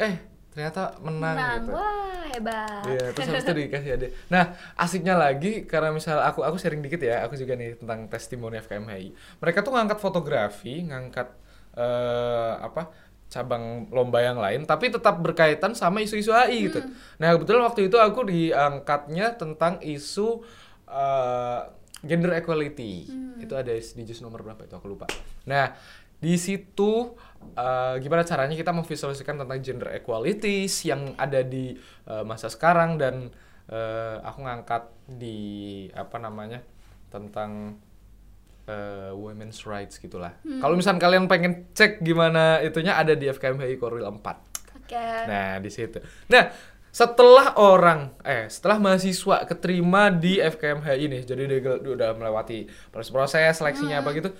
eh 0.01 0.39
ternyata 0.59 0.97
menang, 0.99 1.37
Menang. 1.39 1.55
gitu 1.63 1.71
Wah, 1.77 2.23
hebat. 2.35 2.83
Iya, 2.89 3.05
terus 3.15 3.27
habis 3.31 3.45
itu 3.47 3.55
dikasih 3.55 3.91
hadiah. 3.95 4.13
Nah, 4.27 4.45
asiknya 4.75 5.15
lagi 5.15 5.63
karena 5.69 5.95
misal 5.95 6.19
aku 6.19 6.43
aku 6.43 6.59
sharing 6.59 6.83
dikit 6.83 6.99
ya, 6.99 7.23
aku 7.23 7.39
juga 7.39 7.55
nih 7.55 7.79
tentang 7.79 8.11
testimoni 8.11 8.59
FKMHI. 8.59 9.39
Mereka 9.39 9.63
tuh 9.63 9.71
ngangkat 9.77 9.99
fotografi, 10.03 10.83
ngangkat 10.83 11.31
eh 11.79 12.53
apa 12.59 12.91
cabang 13.29 13.87
lomba 13.93 14.19
yang 14.25 14.41
lain, 14.41 14.65
tapi 14.65 14.91
tetap 14.91 15.21
berkaitan 15.21 15.77
sama 15.79 16.01
isu-isu 16.03 16.33
HI 16.35 16.73
gitu. 16.73 16.81
Nah, 17.21 17.37
kebetulan 17.37 17.63
waktu 17.69 17.87
itu 17.87 17.97
aku 18.01 18.27
diangkatnya 18.27 19.37
tentang 19.39 19.79
isu 19.85 20.43
eh, 20.91 21.61
gender 22.05 22.35
equality. 22.37 23.07
Itu 23.43 23.55
ada 23.55 23.71
SDGs 23.75 24.23
nomor 24.23 24.43
berapa 24.43 24.67
itu 24.67 24.75
aku 24.75 24.87
lupa. 24.91 25.07
Nah, 25.47 25.75
di 26.19 26.35
situ 26.35 27.15
eh, 27.55 27.95
gimana 28.03 28.27
caranya 28.27 28.59
kita 28.59 28.75
memvisualisasikan 28.75 29.39
tentang 29.47 29.59
gender 29.63 29.91
equalities 29.95 30.83
yang 30.83 31.15
ada 31.15 31.47
di 31.47 31.79
eh, 32.11 32.25
masa 32.27 32.51
sekarang 32.51 32.99
dan 32.99 33.31
eh, 33.71 34.17
aku 34.23 34.39
ngangkat 34.43 34.91
di 35.07 35.39
apa 35.95 36.19
namanya 36.19 36.61
tentang 37.09 37.79
eh, 38.67 39.13
women's 39.15 39.63
rights 39.65 40.03
gitulah. 40.03 40.35
Kalau 40.43 40.75
misalnya 40.75 41.01
kalian 41.01 41.31
pengen 41.31 41.71
cek 41.73 42.03
gimana 42.03 42.61
itunya 42.67 42.99
ada 42.99 43.15
di 43.15 43.31
FKMHI 43.31 43.79
Korwil 43.79 44.05
4. 44.05 44.49
Oke. 44.89 45.09
Nah, 45.29 45.61
di 45.61 45.69
situ. 45.69 46.01
Nah, 46.33 46.49
setelah 46.89 47.55
orang 47.61 48.13
eh 48.25 48.49
setelah 48.49 48.81
mahasiswa 48.81 49.45
keterima 49.45 50.09
di 50.13 50.41
FKMH 50.41 50.89
ini, 50.99 51.19
jadi 51.25 51.43
dia 51.49 51.79
udah 51.79 52.17
melewati 52.17 52.67
proses-proses 52.93 53.59
seleksinya 53.59 54.03
apa 54.03 54.11
gitu. 54.17 54.31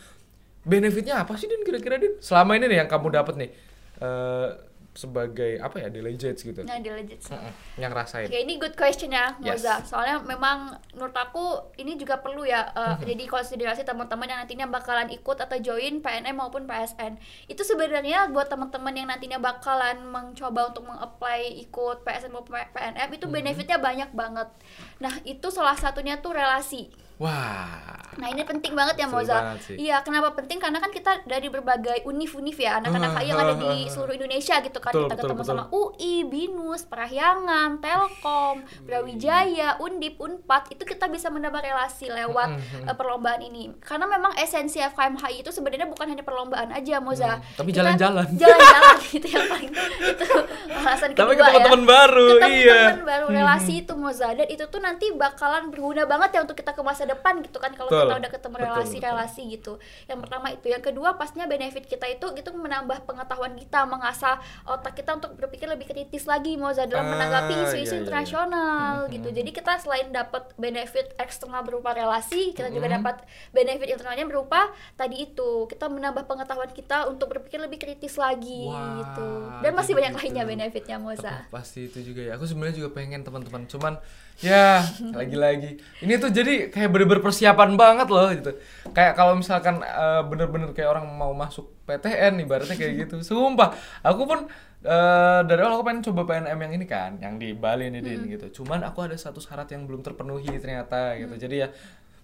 Benefitnya 0.69 1.25
apa 1.25 1.39
sih 1.41 1.49
Din 1.49 1.65
kira-kira 1.65 1.97
Din? 1.97 2.21
Selama 2.21 2.59
ini 2.59 2.69
nih 2.69 2.85
yang 2.85 2.91
kamu 2.91 3.09
dapat 3.15 3.35
nih 3.41 3.51
eh 3.99 4.68
sebagai 4.99 5.63
apa 5.63 5.79
ya 5.79 5.89
delegates 5.95 6.43
gitu. 6.43 6.67
Nah, 6.67 6.83
di 6.83 6.91
legit. 6.91 7.23
Mm-mm, 7.31 7.79
yang 7.79 7.95
rasain. 7.95 8.27
Oke, 8.27 8.35
ini 8.43 8.59
good 8.59 8.75
question 8.75 9.15
ya, 9.15 9.39
Yes. 9.39 9.63
Moza. 9.63 9.75
Soalnya 9.87 10.19
memang 10.27 10.75
menurut 10.91 11.15
aku 11.15 11.71
ini 11.79 11.95
juga 11.95 12.19
perlu 12.19 12.43
ya 12.43 12.75
uh, 12.75 12.99
jadi 12.99 13.31
konsiderasi 13.31 13.87
teman-teman 13.87 14.27
yang 14.27 14.43
nantinya 14.43 14.67
bakalan 14.67 15.07
ikut 15.15 15.39
atau 15.39 15.55
join 15.63 16.03
PNM 16.03 16.35
maupun 16.35 16.67
PSN. 16.67 17.15
Itu 17.47 17.63
sebenarnya 17.63 18.27
buat 18.35 18.51
teman-teman 18.51 18.91
yang 18.91 19.07
nantinya 19.07 19.39
bakalan 19.39 20.03
mencoba 20.03 20.75
untuk 20.75 20.91
meng-apply 20.91 21.63
ikut 21.63 22.03
PSN 22.03 22.35
maupun 22.35 22.59
PNM 22.59 23.09
itu 23.15 23.31
benefitnya 23.31 23.79
banyak 23.79 24.11
banget. 24.11 24.51
Nah, 24.99 25.15
itu 25.23 25.47
salah 25.55 25.79
satunya 25.79 26.19
tuh 26.19 26.35
relasi. 26.35 26.91
Wah. 27.19 27.99
Nah 28.19 28.35
ini 28.35 28.43
penting 28.43 28.75
banget 28.75 28.99
ya 28.99 29.07
Moza. 29.07 29.55
Iya, 29.79 30.03
kenapa 30.03 30.35
penting? 30.35 30.59
Karena 30.59 30.83
kan 30.83 30.91
kita 30.91 31.23
dari 31.23 31.47
berbagai 31.47 32.03
univ-univ 32.03 32.59
ya, 32.59 32.83
anak-anak 32.83 33.11
Ah, 33.15 33.23
HI 33.23 33.31
yang 33.31 33.39
ada 33.39 33.55
ah, 33.55 33.59
di 33.59 33.67
ah, 33.67 33.75
ah. 33.79 33.91
seluruh 33.95 34.15
Indonesia 34.19 34.55
gitu 34.59 34.79
kan. 34.83 34.91
Betul, 34.91 35.07
kita 35.07 35.15
betul, 35.15 35.23
ketemu 35.23 35.43
betul. 35.43 35.51
sama 35.55 35.65
UI, 35.71 36.15
BINUS, 36.27 36.83
Parahyangan, 36.91 37.71
Telkom, 37.79 38.57
Brawijaya, 38.87 39.79
Undip, 39.79 40.19
Unpad. 40.19 40.75
Itu 40.75 40.83
kita 40.83 41.07
bisa 41.07 41.31
menambah 41.31 41.63
relasi 41.63 42.11
lewat 42.11 42.49
eh, 42.91 42.95
perlombaan 42.99 43.39
ini. 43.39 43.71
Karena 43.79 44.11
memang 44.11 44.35
esensi 44.35 44.83
FKM 44.83 45.15
HI 45.23 45.47
itu 45.47 45.51
sebenarnya 45.55 45.87
bukan 45.87 46.11
hanya 46.11 46.27
perlombaan 46.27 46.75
aja, 46.75 46.99
Moza. 46.99 47.39
Hmm, 47.39 47.55
tapi 47.55 47.71
Kita- 47.71 47.87
jalan-jalan. 47.87 48.27
Jalan-jalan 48.43 48.99
itu 49.15 49.27
yang 49.31 49.47
paling 49.47 49.71
itu 49.99 50.27
alasan 50.71 51.09
Tapi 51.15 51.33
kedua 51.35 51.49
ketemu 51.49 51.59
ya 51.59 51.65
teman 51.67 51.83
baru, 51.87 52.29
ketemu 52.39 52.55
iya. 52.55 52.83
teman 52.93 53.07
baru 53.07 53.27
relasi 53.31 53.73
itu 53.87 53.93
Moza 53.95 54.29
dan 54.35 54.47
itu 54.51 54.65
tuh 54.67 54.81
nanti 54.83 55.07
bakalan 55.15 55.71
berguna 55.71 56.03
banget 56.07 56.39
ya 56.39 56.41
untuk 56.45 56.55
kita 56.59 56.73
ke 56.75 56.83
masa 56.83 57.08
depan 57.09 57.41
gitu 57.41 57.57
kan 57.57 57.73
kalau 57.73 57.89
kita 57.89 58.15
udah 58.15 58.31
ketemu 58.31 58.57
relasi-relasi 58.61 59.43
gitu. 59.51 59.73
Yang 60.05 60.19
pertama 60.23 60.47
itu, 60.51 60.67
yang 60.67 60.81
kedua 60.81 61.15
pastinya 61.15 61.45
benefit 61.45 61.85
kita 61.85 62.05
itu 62.05 62.27
gitu 62.33 62.53
menambah 62.53 63.03
pengetahuan 63.03 63.55
kita, 63.55 63.85
mengasah 63.85 64.37
otak 64.65 64.95
kita 64.95 65.17
untuk 65.17 65.35
berpikir 65.35 65.67
lebih 65.67 65.87
kritis 65.87 66.25
lagi 66.25 66.55
Moza 66.55 66.85
dalam 66.85 67.05
Ah, 67.05 67.11
menanggapi 67.11 67.53
iya, 67.53 67.65
isu-isu 67.65 67.77
iya, 67.79 67.93
iya. 67.95 68.01
internasional 68.03 68.95
Hmm, 69.01 69.11
gitu. 69.11 69.29
Jadi 69.31 69.51
kita 69.51 69.73
selain 69.79 70.09
dapat 70.09 70.53
benefit 70.55 71.17
eksternal 71.17 71.63
berupa 71.63 71.91
relasi, 71.91 72.53
kita 72.53 72.69
juga 72.69 72.87
Hmm. 72.87 73.01
dapat 73.01 73.17
benefit 73.51 73.89
internalnya 73.89 74.25
berupa 74.25 74.69
tadi 74.95 75.25
itu 75.25 75.65
kita 75.67 75.89
menambah 75.89 76.25
pengetahuan 76.25 76.69
kita 76.71 77.07
untuk 77.07 77.31
berpikir 77.31 77.59
lebih 77.59 77.79
kritis 77.79 78.15
lagi 78.15 78.67
Wah, 78.67 79.01
gitu. 79.01 79.29
Dan 79.61 79.73
masih 79.73 79.95
banyak 79.95 80.13
gitu. 80.13 80.21
lainnya 80.21 80.45
benefitnya 80.45 80.97
Moza. 80.99 81.47
Pasti 81.49 81.87
itu 81.87 82.03
juga 82.03 82.21
ya. 82.23 82.33
Aku 82.35 82.45
sebenarnya 82.45 82.77
juga 82.77 82.91
pengen 82.93 83.23
teman-teman. 83.23 83.65
Cuman 83.65 83.95
ya 84.39 84.79
lagi-lagi 85.19 85.79
ini 85.99 86.15
tuh 86.15 86.31
jadi 86.31 86.71
kayak 86.71 86.91
bener-bener 86.99 87.23
persiapan 87.23 87.79
banget 87.79 88.09
loh 88.11 88.27
gitu. 88.35 88.51
Kayak 88.91 89.15
kalau 89.15 89.39
misalkan 89.39 89.79
eh, 89.87 90.23
bener-bener 90.27 90.75
kayak 90.75 90.99
orang 90.99 91.07
mau 91.07 91.31
masuk 91.31 91.71
PTN 91.87 92.43
ibaratnya 92.43 92.75
kayak 92.75 93.07
gitu. 93.07 93.23
Sumpah, 93.23 93.79
aku 94.03 94.27
pun 94.27 94.51
eh, 94.83 95.41
dari 95.47 95.61
awal 95.63 95.79
aku 95.79 95.85
pengen 95.87 96.03
coba 96.11 96.27
PNM 96.27 96.59
yang 96.59 96.73
ini 96.75 96.87
kan, 96.91 97.23
yang 97.23 97.39
di 97.39 97.55
Bali 97.55 97.87
nih 97.95 98.03
Din 98.03 98.27
gitu. 98.27 98.63
Cuman 98.63 98.83
aku 98.83 99.07
ada 99.07 99.15
satu 99.15 99.39
syarat 99.39 99.71
yang 99.71 99.87
belum 99.87 100.03
terpenuhi 100.03 100.59
ternyata 100.59 101.15
gitu. 101.15 101.39
Jadi 101.39 101.63
ya 101.63 101.71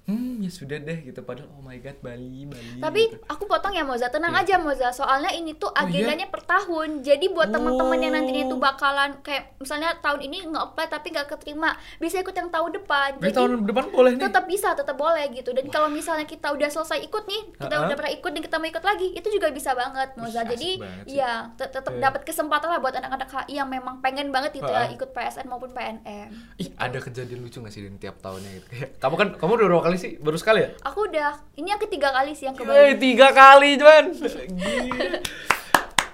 hmm 0.04 0.36
ya 0.38 0.50
sudah 0.50 0.76
deh 0.78 0.98
gitu 1.02 1.20
padahal 1.20 1.48
oh 1.50 1.60
my 1.60 1.78
god 1.78 1.96
Bali 1.98 2.44
Bali 2.44 2.76
Tapi 2.76 3.02
gitu. 3.06 3.16
aku 3.24 3.44
potong 3.44 3.72
ya 3.72 3.82
Moza, 3.82 4.06
tenang 4.06 4.32
Iya. 4.32 4.44
aja 4.44 4.54
Moza. 4.58 4.88
Soalnya 4.90 5.32
ini 5.32 5.52
tuh 5.54 5.66
Oh, 5.66 5.80
iya? 5.80 6.04
agendanya 6.04 6.28
per 6.28 6.42
tahun. 6.42 7.00
Jadi 7.00 7.26
buat 7.26 7.48
teman-teman 7.48 7.96
yang 7.98 8.12
nantinya 8.12 8.44
tuh 8.46 8.54
Oh. 8.54 8.62
bakalan 8.62 9.10
kayak 9.20 9.56
misalnya 9.56 9.96
tahun 9.98 10.20
ini 10.22 10.44
nge-apply 10.46 10.86
tapi 10.86 11.08
nggak 11.08 11.28
keterima, 11.30 11.72
bisa 11.96 12.20
ikut 12.20 12.32
yang 12.32 12.48
tahun 12.48 12.70
depan. 12.74 13.16
Jadi 13.18 13.32
tahun 13.32 13.64
depan 13.64 13.84
boleh 13.88 14.10
nih 14.12 14.22
tetap 14.22 14.44
bisa, 14.44 14.68
tetap 14.72 14.92
boleh 14.94 15.24
gitu. 15.30 15.50
Dan 15.50 15.64
kalau 15.66 15.88
misalnya 15.88 16.24
kita 16.24 16.48
udah 16.48 16.68
selesai 16.68 17.00
ikut 17.00 17.24
nih, 17.24 17.42
kita 17.54 17.72
Ha-ha. 17.72 17.84
udah 17.84 17.94
pernah 17.94 18.12
ikut 18.12 18.30
dan 18.30 18.42
kita 18.42 18.56
mau 18.56 18.68
ikut 18.68 18.84
lagi, 18.84 19.08
itu 19.10 19.28
juga 19.30 19.48
bisa 19.50 19.72
banget 19.72 20.08
Moza. 20.14 20.36
Asik 20.38 20.52
Jadi 20.52 20.68
banget 20.76 21.04
sih. 21.06 21.16
ya 21.16 21.32
te- 21.54 21.70
tetap 21.70 21.92
dapat 21.94 22.22
kesempatan 22.22 22.68
lah 22.68 22.78
buat 22.78 22.92
anak-anak 22.92 23.28
HI 23.30 23.56
yang 23.56 23.68
memang 23.68 23.98
pengen 23.98 24.28
banget 24.28 24.52
gitu 24.54 24.68
ya 24.68 24.84
ikut 24.86 25.10
PSN 25.10 25.46
maupun 25.46 25.72
PNM. 25.72 26.28
Ih, 26.56 26.68
ada 26.74 26.98
kejadian 26.98 27.40
lucu 27.40 27.58
gak 27.58 27.70
sih 27.70 27.80
Din 27.80 27.96
tiap 27.96 28.18
tahunnya 28.18 28.50
gitu? 28.52 28.66
kamu 28.96 29.14
kan 29.14 29.28
kamu 29.34 29.50
udah 29.56 29.82
kali 29.82 29.93
sih? 29.96 30.16
Baru 30.16 30.34
sekali 30.34 30.62
ya? 30.62 30.70
Aku 30.82 31.06
udah 31.06 31.34
ini 31.54 31.68
yang 31.68 31.78
ketiga 31.78 32.10
kali 32.10 32.32
sih 32.32 32.46
yang 32.46 32.54
ke 32.54 32.62
Bali. 32.62 32.96
tiga 32.96 33.30
kali 33.30 33.76
cuman. 33.76 34.04
Gila. 34.10 35.18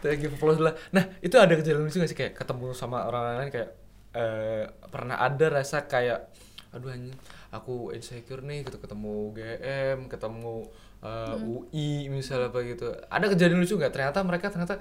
Thank 0.01 0.25
you 0.25 0.33
applause 0.33 0.57
lah. 0.57 0.73
Nah, 0.91 1.05
itu 1.21 1.37
ada 1.37 1.53
kejadian 1.53 1.85
lucu 1.85 2.01
gak 2.01 2.09
sih 2.09 2.17
kayak 2.17 2.33
ketemu 2.33 2.73
sama 2.73 3.05
orang 3.05 3.37
lain 3.37 3.53
kayak 3.53 3.71
eh 4.11 4.65
pernah 4.89 5.17
ada 5.17 5.47
rasa 5.53 5.87
kayak 5.87 6.27
aduh 6.73 6.91
anjing 6.91 7.15
aku 7.51 7.95
insecure 7.95 8.41
nih 8.41 8.65
gitu 8.65 8.79
ketemu 8.79 9.31
GM, 9.35 9.99
ketemu 10.07 10.67
eh, 11.01 11.37
UI 11.37 11.91
misalnya 12.09 12.49
apa 12.49 12.59
gitu. 12.65 12.89
Ada 13.07 13.27
kejadian 13.29 13.61
lucu 13.61 13.77
nggak? 13.77 13.93
Ternyata 13.93 14.19
mereka 14.25 14.49
ternyata 14.49 14.81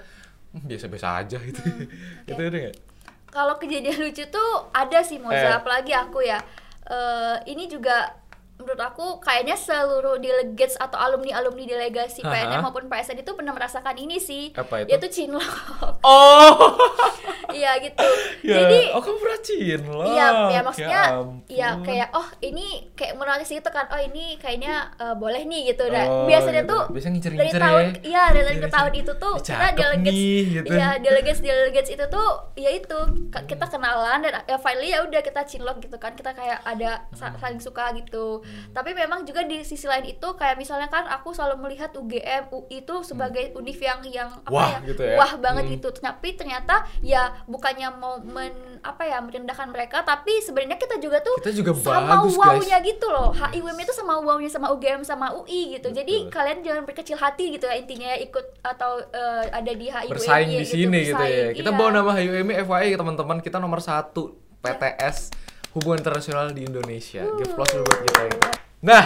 hmm, 0.55 0.63
biasa-biasa 0.65 1.07
aja 1.19 1.37
gitu. 1.37 1.61
Itu 2.29 2.39
ada 2.39 2.57
nggak? 2.57 2.75
Kalau 3.29 3.59
kejadian 3.59 3.99
lucu 3.99 4.23
tuh 4.25 4.49
ada 4.71 5.03
sih 5.03 5.19
Moza, 5.19 5.35
Eh. 5.37 5.53
apalagi 5.53 5.91
aku 5.91 6.23
ya. 6.23 6.39
Eh, 6.87 7.37
ini 7.51 7.67
juga 7.67 8.15
menurut 8.59 8.81
aku 8.83 9.23
kayaknya 9.23 9.55
seluruh 9.55 10.19
delegates 10.19 10.75
atau 10.75 10.99
alumni-alumni 10.99 11.63
delegasi 11.63 12.19
Aha. 12.27 12.27
PNM 12.27 12.59
maupun 12.59 12.91
PSN 12.91 13.23
itu 13.23 13.31
pernah 13.31 13.55
merasakan 13.55 13.95
ini 13.95 14.19
sih. 14.19 14.51
Apa 14.51 14.83
itu? 14.83 14.91
Yaitu 14.91 15.07
cinlok. 15.07 15.47
Oh. 16.03 16.75
Iya 17.51 17.71
gitu. 17.79 18.05
ya. 18.45 18.55
Jadi 18.59 18.79
oh 18.91 19.01
kamu 19.01 19.21
rajin 19.23 19.79
loh. 19.83 20.03
Iya, 20.05 20.27
ya 20.49 20.59
maksudnya 20.61 21.01
ampun. 21.11 21.37
ya 21.47 21.69
kayak 21.79 22.09
oh 22.11 22.27
ini 22.39 22.67
kayak 22.93 23.13
menulis 23.15 23.47
gitu 23.47 23.69
kan. 23.69 23.85
Oh 23.89 23.97
ini 23.97 24.35
kayaknya 24.35 24.73
eh, 24.95 25.15
boleh 25.15 25.41
nih 25.43 25.61
gitu. 25.69 25.85
Dan 25.85 26.07
Oh, 26.09 26.25
biasanya 26.25 26.63
gitu. 26.63 26.71
tuh 26.71 26.83
Biasa 26.89 27.01
dari 27.01 27.13
ngincer-ngincer 27.13 27.59
tahun 27.59 27.83
ya. 27.83 27.91
iya 28.03 28.23
dari 28.29 28.43
tahun 28.45 28.57
ke 28.57 28.61
Iya, 28.61 28.69
tahun 28.71 28.91
iya. 28.91 28.99
itu 28.99 29.13
tuh 29.15 29.33
kita 29.39 29.67
delegates 29.71 30.13
nih, 30.13 30.41
gitu. 30.51 30.67
iya 30.69 30.89
delegates 30.97 31.39
delegates 31.39 31.89
itu 31.89 32.05
tuh 32.07 32.29
ya 32.55 32.69
itu 32.71 32.99
kita 33.43 33.65
kenalan 33.65 34.19
dan 34.19 34.33
ya 34.43 34.57
finally 34.57 34.89
ya 34.89 34.99
udah 35.01 35.21
kita 35.21 35.41
cinlok 35.43 35.77
gitu 35.79 35.97
kan 35.97 36.13
kita 36.13 36.31
kayak 36.31 36.59
ada 36.63 37.01
Hmm. 37.11 37.35
saling 37.35 37.59
suka 37.59 37.91
gitu 37.93 38.41
tapi 38.69 38.91
memang 38.91 39.23
juga 39.23 39.41
di 39.41 39.61
sisi 39.61 39.85
lain 39.85 40.05
itu 40.07 40.27
kayak 40.31 40.55
misalnya 40.55 40.87
kan 40.87 41.05
aku 41.05 41.29
selalu 41.29 41.59
melihat 41.61 41.91
UGM 41.91 42.49
UI 42.49 42.79
itu 42.79 42.95
sebagai 43.01 43.51
univ 43.53 43.77
yang 43.77 43.99
yang 44.05 44.29
apa 44.39 44.47
Hmm. 44.47 44.55
Wah, 44.55 44.71
ya 44.73 44.79
gitu 44.85 45.01
ya. 45.03 45.15
wah 45.15 45.31
banget 45.35 45.63
Hmm. 45.65 45.73
gitu 45.73 45.87
tapi 45.93 46.29
ternyata 46.33 46.75
ya 46.99 47.38
bukannya 47.45 47.87
mau 47.93 48.17
men 48.19 48.51
apa 48.79 49.03
ya 49.03 49.19
merendahkan 49.19 49.67
mereka 49.67 50.01
tapi 50.01 50.39
sebenarnya 50.39 50.75
kita 50.75 50.97
juga 50.97 51.19
tuh 51.19 51.35
Kita 51.37 51.51
juga 51.53 51.71
sama 51.75 52.19
bagus, 52.19 52.33
wow-nya 52.33 52.77
guys. 52.77 52.89
gitu 52.89 53.07
loh 53.07 53.29
HIWM 53.29 53.77
itu 53.77 53.93
sama 53.93 54.13
wow-nya 54.17 54.47
sama 54.47 54.67
UGM 54.69 55.01
sama 55.01 55.27
UI 55.33 55.75
gitu 55.75 55.89
jadi 55.89 56.13
Betul. 56.21 56.31
kalian 56.31 56.59
jangan 56.59 56.83
berkecil 56.83 57.15
hati 57.15 57.45
gitu 57.51 57.65
ya 57.65 57.75
intinya 57.75 58.07
ya 58.09 58.17
ikut 58.19 58.45
atau 58.61 58.91
eh, 59.05 59.45
ada 59.49 59.71
di 59.71 59.87
HIWM 59.87 60.11
bersaing 60.11 60.49
di 60.49 60.65
sini 60.65 60.99
gitu 61.05 61.21
ya. 61.21 61.51
Kita 61.51 61.69
Iya. 61.69 61.77
bawa 61.77 61.89
nama 61.93 62.11
HUMI 62.13 62.53
FYI 62.61 62.95
teman-teman 62.95 63.37
kita 63.39 63.57
nomor 63.57 63.79
satu 63.79 64.33
PTS 64.59 65.31
hubungan 65.71 65.99
internasional 65.99 66.49
di 66.49 66.63
Indonesia. 66.63 67.21
Give 67.21 67.47
applause 67.47 67.71
dulu 67.71 67.85
buat 67.85 67.99
kita. 68.03 68.21
ya. 68.25 68.37
Nah, 68.79 69.05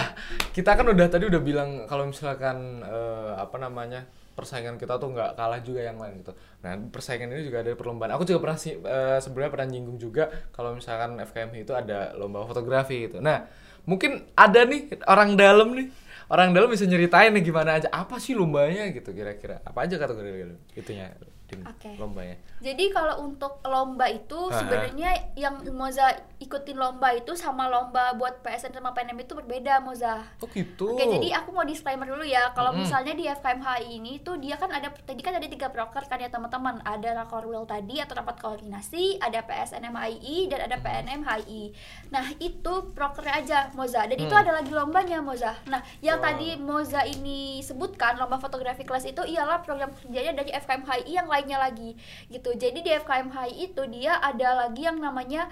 kita 0.50 0.70
kan 0.72 0.86
udah 0.86 1.06
tadi 1.08 1.26
udah 1.26 1.38
bilang 1.38 1.84
kalau 1.84 2.06
misalkan 2.06 2.80
eh, 2.80 3.32
apa 3.36 3.58
namanya 3.58 4.06
persaingan 4.34 4.76
kita 4.76 4.98
tuh 4.98 5.14
nggak 5.14 5.38
kalah 5.38 5.62
juga 5.62 5.80
yang 5.86 5.96
lain 5.96 6.20
gitu. 6.20 6.34
Nah, 6.66 6.74
persaingan 6.90 7.30
ini 7.30 7.46
juga 7.46 7.62
ada 7.62 7.72
perlombaan. 7.78 8.12
Aku 8.18 8.26
juga 8.26 8.42
pernah 8.42 8.58
sih 8.58 8.76
eh, 8.76 9.18
sebenarnya 9.22 9.50
pernah 9.54 9.68
nyinggung 9.70 9.98
juga 10.02 10.30
kalau 10.50 10.74
misalkan 10.74 11.16
FKMI 11.22 11.62
itu 11.62 11.72
ada 11.72 12.12
lomba 12.18 12.42
fotografi 12.44 13.08
gitu. 13.08 13.22
Nah, 13.22 13.46
mungkin 13.86 14.26
ada 14.34 14.66
nih 14.66 15.00
orang 15.06 15.38
dalam 15.38 15.72
nih 15.72 15.88
orang 16.32 16.56
dalam 16.56 16.68
bisa 16.72 16.88
nyeritain 16.88 17.30
nih 17.36 17.44
gimana 17.44 17.76
aja 17.76 17.88
apa 17.92 18.16
sih 18.16 18.32
lombanya 18.32 18.88
gitu 18.96 19.12
kira-kira 19.12 19.60
apa 19.60 19.84
aja 19.84 20.00
kategori 20.00 20.56
itunya 20.72 21.12
Din, 21.44 21.60
Oke. 21.62 21.92
lombanya 21.94 22.40
Jadi 22.58 22.88
kalau 22.88 23.20
untuk 23.20 23.60
lomba 23.62 24.08
itu 24.08 24.48
Aha. 24.48 24.56
sebenarnya 24.56 25.10
yang 25.34 25.60
Moza 25.70 26.08
ikutin 26.38 26.72
lomba 26.74 27.12
itu 27.12 27.32
sama 27.34 27.68
lomba 27.68 28.12
buat 28.12 28.40
PSN 28.40 28.72
sama 28.72 28.90
PNM 28.90 29.18
itu 29.18 29.32
berbeda 29.34 29.76
Moza. 29.78 30.24
oh 30.34 30.48
gitu 30.48 30.92
Oke, 30.92 31.04
jadi 31.04 31.36
aku 31.36 31.52
mau 31.52 31.62
disclaimer 31.62 32.04
dulu 32.06 32.22
ya. 32.22 32.48
Kalau 32.50 32.72
Mm-mm. 32.72 32.82
misalnya 32.82 33.12
di 33.12 33.24
FKMHI 33.26 33.60
ini 33.92 34.12
tuh 34.18 34.36
dia 34.36 34.56
kan 34.56 34.68
ada 34.68 34.88
tadi 34.88 35.20
kan 35.20 35.34
ada 35.34 35.44
tiga 35.44 35.68
proker 35.68 36.04
kan 36.04 36.16
ya 36.16 36.28
teman-teman. 36.28 36.80
Ada 36.82 37.12
Rakorwil 37.14 37.64
tadi 37.64 37.98
atau 37.98 38.14
rapat 38.14 38.36
koordinasi, 38.38 39.18
ada 39.18 39.44
PSNMHI 39.44 40.48
dan 40.48 40.60
ada 40.62 40.76
PNMHI. 40.78 41.62
Nah, 42.08 42.32
itu 42.38 42.72
prokernya 42.90 43.34
aja 43.36 43.58
Moza. 43.72 44.00
Dan 44.02 44.16
itu 44.16 44.30
Hmm. 44.30 44.42
ada 44.42 44.52
lagi 44.54 44.70
lombanya 44.70 45.20
Moza. 45.20 45.52
Nah, 45.66 45.82
yang 46.00 46.16
Wow. 46.18 46.26
tadi 46.26 46.48
Moza 46.56 47.04
ini 47.04 47.38
sebutkan 47.60 48.16
lomba 48.16 48.38
fotografi 48.38 48.82
kelas 48.82 49.04
itu 49.04 49.20
ialah 49.22 49.60
program 49.60 49.92
kerjanya 49.94 50.32
dari 50.34 50.50
FKMHI 50.50 51.10
yang 51.10 51.26
lainnya 51.34 51.58
lagi 51.58 51.98
gitu. 52.30 52.54
Jadi 52.54 52.78
di 52.80 52.90
FKMHI 52.94 53.52
itu 53.70 53.82
dia 53.90 54.16
ada 54.18 54.64
lagi 54.66 54.86
yang 54.86 54.98
namanya 54.98 55.50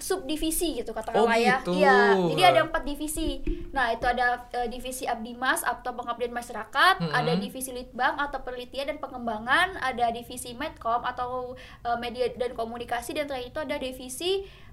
subdivisi 0.00 0.80
gitu 0.80 0.96
katakanlah 0.96 1.28
Oh, 1.28 1.36
ya. 1.36 1.60
gitu. 1.60 1.76
Iya, 1.76 2.16
jadi 2.32 2.42
ada 2.56 2.60
empat 2.64 2.88
divisi. 2.88 3.44
Nah, 3.76 3.92
itu 3.92 4.06
ada 4.08 4.48
eh, 4.54 4.64
divisi 4.70 5.04
Abdimas 5.04 5.60
atau 5.60 5.92
pengabdian 5.92 6.32
masyarakat, 6.32 7.04
Mm-mm. 7.04 7.12
ada 7.12 7.36
divisi 7.36 7.68
Litbang 7.74 8.16
atau 8.16 8.40
penelitian 8.40 8.96
dan 8.96 8.98
pengembangan, 8.98 9.76
ada 9.76 10.08
divisi 10.08 10.56
Medcom 10.56 11.04
atau 11.04 11.52
eh, 11.84 11.98
media 12.00 12.32
dan 12.32 12.56
komunikasi 12.56 13.12
dan 13.12 13.28
terakhir 13.28 13.52
itu 13.52 13.60
ada 13.60 13.76
divisi 13.76 14.30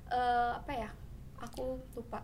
eh, 0.07 0.51
apa 0.55 0.71
ya? 0.71 0.89
Aku 1.43 1.81
lupa. 1.93 2.23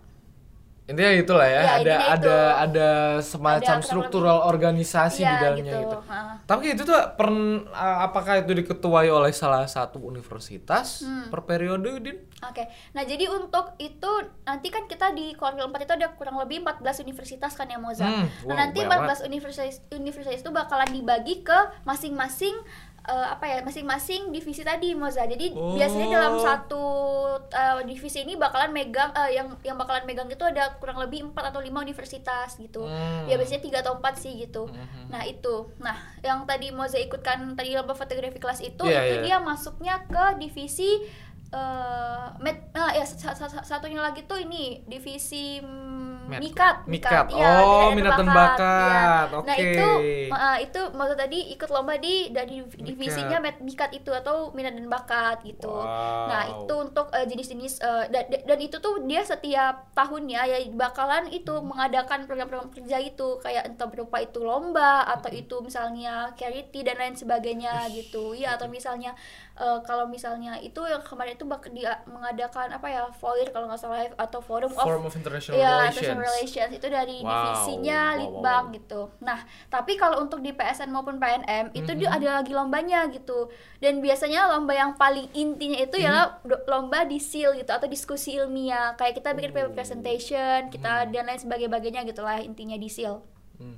Intinya 0.83 1.11
itulah 1.13 1.45
ya, 1.45 1.55
Ya, 1.55 1.61
ada 1.61 1.79
intinya 1.79 1.95
itu. 1.95 2.11
ada 2.13 2.37
ada 2.59 2.89
semacam 3.19 3.77
struktural 3.79 4.43
organisasi 4.43 5.19
di 5.19 5.25
Iya, 5.25 5.39
dalamnya 5.41 5.73
gitu, 5.79 5.97
Ha. 6.03 6.19
tapi 6.43 6.65
itu 6.69 6.83
tuh 6.83 6.99
pern, 7.13 7.63
apakah 7.73 8.33
itu 8.37 8.51
diketuai 8.53 9.07
oleh 9.07 9.31
salah 9.31 9.63
satu 9.65 9.97
universitas 9.97 11.01
Hmm. 11.01 11.27
per 11.27 11.43
periode 11.43 11.87
din 11.99 12.19
Oke, 12.43 12.59
nah 12.91 13.01
jadi 13.01 13.31
untuk 13.31 13.71
itu 13.77 14.11
nanti 14.43 14.67
kan 14.67 14.83
kita 14.83 15.11
di 15.11 15.31
kuartil 15.33 15.63
4 15.63 15.79
itu 15.81 15.93
ada 15.95 16.11
kurang 16.11 16.35
lebih 16.35 16.59
14 16.59 16.99
universitas 16.99 17.53
kan 17.53 17.63
ya 17.63 17.79
Moza. 17.79 18.03
Hmm, 18.03 18.27
nah 18.43 18.51
wow, 18.51 18.59
nanti 18.59 18.83
banyak 18.83 19.07
14 19.07 19.23
universitas 19.23 19.63
universitas 19.89 20.35
itu 20.37 20.51
bakalan 20.51 20.91
dibagi 20.91 21.39
ke 21.39 21.55
masing-masing 21.83 22.51
eh, 23.03 23.27
apa 23.29 23.43
ya 23.45 23.57
masing-masing 23.60 24.31
divisi 24.31 24.62
tadi 24.62 24.91
Moza. 24.93 25.24
Jadi 25.24 25.51
Oh. 25.51 25.75
biasanya 25.75 26.07
dalam 26.13 26.36
satu 26.38 26.83
eh, 27.45 27.83
divisi 27.83 28.22
ini 28.22 28.33
bakalan 28.33 28.72
megang 28.72 29.12
eh, 29.13 29.36
yang 29.36 29.51
yang 29.62 29.75
bakalan 29.75 30.03
megang 30.03 30.27
itu 30.27 30.41
ada 30.41 30.75
kurang 30.77 30.95
lebih 30.98 31.27
4 31.27 31.51
atau 31.51 31.60
5 31.60 31.75
universitas 31.77 32.55
gitu. 32.55 32.81
Hmm. 32.81 33.25
Ya 33.25 33.36
biasanya 33.36 33.60
3 33.62 33.77
atau 33.79 33.98
4 33.98 34.15
sih 34.15 34.33
gitu. 34.38 34.65
Mhm. 34.65 35.10
Nah, 35.10 35.24
itu. 35.24 35.67
Nah, 35.77 35.93
yang 36.22 36.43
tadi 36.43 36.69
Moza 36.69 36.95
ikutkan 36.98 37.53
tadi 37.53 37.74
lomba 37.74 37.91
fotografi 37.93 38.38
kelas 38.38 38.60
itu 38.60 38.83
Iya, 38.83 39.03
itu 39.03 39.15
iya. 39.17 39.24
dia 39.25 39.38
masuknya 39.39 40.00
ke 40.05 40.39
divisi 40.39 41.03
eh 41.51 42.25
med, 42.39 42.74
ah, 42.74 42.89
ya 42.89 43.03
sa- 43.03 43.29
sa- 43.31 43.45
sa- 43.45 43.62
satunya 43.62 44.01
lagi 44.01 44.24
tuh 44.24 44.41
ini 44.41 44.81
divisi 44.83 45.62
Med- 46.24 46.39
mikat, 46.39 46.75
mikat. 46.88 47.27
iya, 47.36 47.60
Oh, 47.60 47.92
minat 47.92 48.15
dan 48.15 48.30
bakat. 48.32 49.27
Nah 49.27 49.44
Oke. 49.44 49.60
itu, 49.60 49.89
uh, 50.32 50.58
itu 50.58 50.82
maksud 50.96 51.18
tadi 51.20 51.39
ikut 51.51 51.68
lomba 51.68 52.00
di 52.00 52.32
dari 52.32 52.63
divisinya 52.80 53.44
med- 53.44 53.60
mikat 53.60 53.92
itu 53.92 54.08
atau 54.10 54.56
minat 54.56 54.72
dan 54.72 54.88
bakat 54.88 55.44
gitu. 55.44 55.68
Wow. 55.68 56.32
Nah 56.32 56.42
itu 56.48 56.74
untuk 56.80 57.12
uh, 57.12 57.25
jenis-jenis 57.27 57.84
uh, 57.84 58.08
dan, 58.08 58.32
dan 58.32 58.60
itu 58.60 58.80
tuh 58.80 59.03
dia 59.03 59.20
setiap 59.22 59.92
tahunnya 59.92 60.42
ya 60.48 60.58
bakalan 60.72 61.27
itu 61.27 61.53
mengadakan 61.60 62.24
program-program 62.24 62.72
kerja 62.72 63.03
itu 63.03 63.39
kayak 63.44 63.75
entah 63.75 63.92
berupa 63.92 64.24
itu 64.24 64.39
lomba 64.39 65.03
atau 65.03 65.27
itu 65.27 65.60
misalnya 65.60 66.32
charity 66.39 66.88
dan 66.88 67.00
lain 67.00 67.15
sebagainya 67.20 67.92
gitu. 67.92 68.32
Ya 68.32 68.56
atau 68.56 68.72
misalnya 68.72 69.12
uh, 69.60 69.84
kalau 69.84 70.08
misalnya 70.08 70.56
itu 70.60 70.80
yang 70.88 71.03
kemarin 71.03 71.36
itu 71.36 71.44
bak 71.44 71.68
dia 71.75 72.00
mengadakan 72.08 72.72
apa 72.72 72.88
ya 72.88 73.01
FOIR 73.12 73.51
kalau 73.51 73.68
nggak 73.68 73.82
salah 73.82 74.08
atau 74.15 74.39
forum 74.39 74.72
of 74.72 74.84
Forum 74.84 75.06
of 75.08 75.15
International 75.15 75.60
Iya, 75.60 75.74
Relations. 76.20 76.43
Relations 76.43 76.72
itu 76.77 76.88
dari 76.88 77.17
Wow, 77.22 77.32
divisinya 77.32 78.01
wow, 78.03 78.20
Litbang 78.20 78.63
wow. 78.70 78.75
gitu. 78.75 79.01
Nah, 79.20 79.39
tapi 79.67 79.96
kalau 79.96 80.22
untuk 80.22 80.39
di 80.39 80.51
PSN 80.51 80.89
maupun 80.89 81.17
PNM 81.17 81.74
itu 81.74 81.91
dia 81.96 82.10
Mhm. 82.12 82.17
ada 82.20 82.27
lagi 82.41 82.51
lombanya 82.53 83.00
gitu. 83.10 83.50
Dan 83.79 84.00
biasanya 84.00 84.51
lomba 84.51 84.74
yang 84.74 84.93
paling 84.93 85.27
intinya 85.34 85.79
itu 85.79 85.96
Mhm. 85.98 86.03
ialah 86.03 86.25
do- 86.43 86.63
lomba 86.67 87.03
di 87.03 87.17
SIL 87.17 87.55
gitu 87.55 87.72
atau 87.72 87.88
diskusi 87.88 88.36
ilmiah. 88.36 88.93
Kayak 88.96 89.24
kita 89.24 89.29
bikin 89.34 89.51
paper 89.51 89.72
Oh. 89.72 89.75
presentation, 89.75 90.70
kita 90.70 91.08
dan 91.10 91.24
lain 91.25 91.39
sebagainya 91.39 92.03
gitulah 92.03 92.38
intinya 92.38 92.75
di 92.75 92.88
SIL. 92.88 93.24
Hmm. 93.58 93.77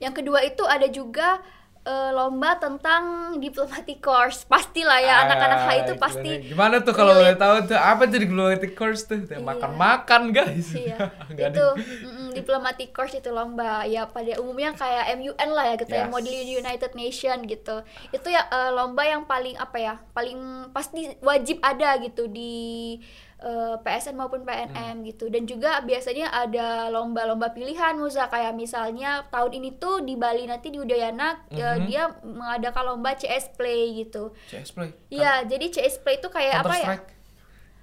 Yang 0.00 0.24
kedua 0.24 0.40
itu 0.42 0.64
ada 0.64 0.88
juga 0.88 1.44
eh, 1.82 2.10
lomba 2.10 2.54
tentang 2.54 3.02
diplomatic 3.36 3.98
course. 3.98 4.44
Pastilah 4.44 4.98
ya 4.98 5.24
anak-anak 5.24 5.58
HI 5.62 5.78
itu 5.80 5.92
Ah, 5.92 5.98
pasti 5.98 6.30
gimana, 6.44 6.74
tuh 6.78 6.92
kalau 6.92 7.14
boleh 7.14 7.32
tahu 7.34 7.64
tuh 7.64 7.74
apa 7.74 8.04
jadi 8.04 8.24
diplomatic 8.24 8.72
course 8.72 9.04
tuh 9.04 9.16
Iya. 9.22 9.40
makan-makan 9.40 10.22
guys 10.30 10.70
Iya, 10.70 10.96
Nggak 11.30 11.46
ada. 11.46 11.56
itu 11.56 11.66
mm, 12.02 12.28
diplomatic 12.32 12.88
course 12.90 13.14
itu 13.14 13.28
lomba 13.28 13.82
ya 13.84 14.04
pada 14.06 14.36
umumnya 14.36 14.70
kayak 14.72 15.08
MUN 15.14 15.50
lah 15.50 15.64
ya 15.66 15.74
gitu 15.76 15.90
ya 15.90 16.04
Yes. 16.04 16.10
model 16.10 16.30
United 16.54 16.92
Nation 16.94 17.36
gitu 17.44 17.76
itu 18.10 18.28
ya 18.28 18.42
eh, 18.44 18.70
lomba 18.70 19.02
yang 19.02 19.24
paling 19.24 19.56
apa 19.56 19.76
ya 19.76 19.94
paling 20.10 20.38
pasti 20.70 21.16
wajib 21.20 21.58
ada 21.60 21.96
gitu 21.98 22.26
di 22.26 23.00
eh, 23.40 23.74
PSN 23.78 24.14
maupun 24.14 24.42
PNM 24.42 24.70
Hmm. 24.94 25.02
gitu 25.02 25.26
dan 25.26 25.44
juga 25.44 25.80
biasanya 25.80 26.28
ada 26.30 26.88
lomba-lomba 26.88 27.50
pilihan 27.50 27.92
Muza 27.94 28.26
kayak 28.26 28.52
misalnya 28.52 29.24
tahun 29.28 29.56
ini 29.56 29.70
tuh 29.76 30.00
di 30.00 30.14
Bali 30.14 30.44
nanti 30.44 30.68
di 30.68 30.76
Udayana 30.76 31.40
eh, 31.48 31.58
Mhm. 31.74 31.84
dia 31.84 32.04
mengadakan 32.20 32.84
lomba 32.86 33.12
CS 33.12 33.52
Play 33.54 33.96
gitu 33.98 34.30
CS 34.46 34.70
Play 34.70 34.92
Iya, 35.08 35.42
jadi 35.44 35.66
CS 35.66 35.98
Play 35.98 36.16
itu 36.16 36.28
kayak 36.28 36.60
Counter 36.60 36.68
apa 36.68 36.76
ya? 36.76 36.86
Strike 36.86 37.08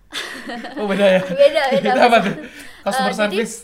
Oh 0.80 0.88
beda 0.88 1.06
ya? 1.06 1.22
Beda, 1.22 1.64
beda. 1.68 1.90
Itu 1.92 2.02
apa 2.02 2.18
tuh? 2.24 2.34
Customer 2.88 3.06
Eh, 3.06 3.14
jadi- 3.14 3.22
service? 3.44 3.56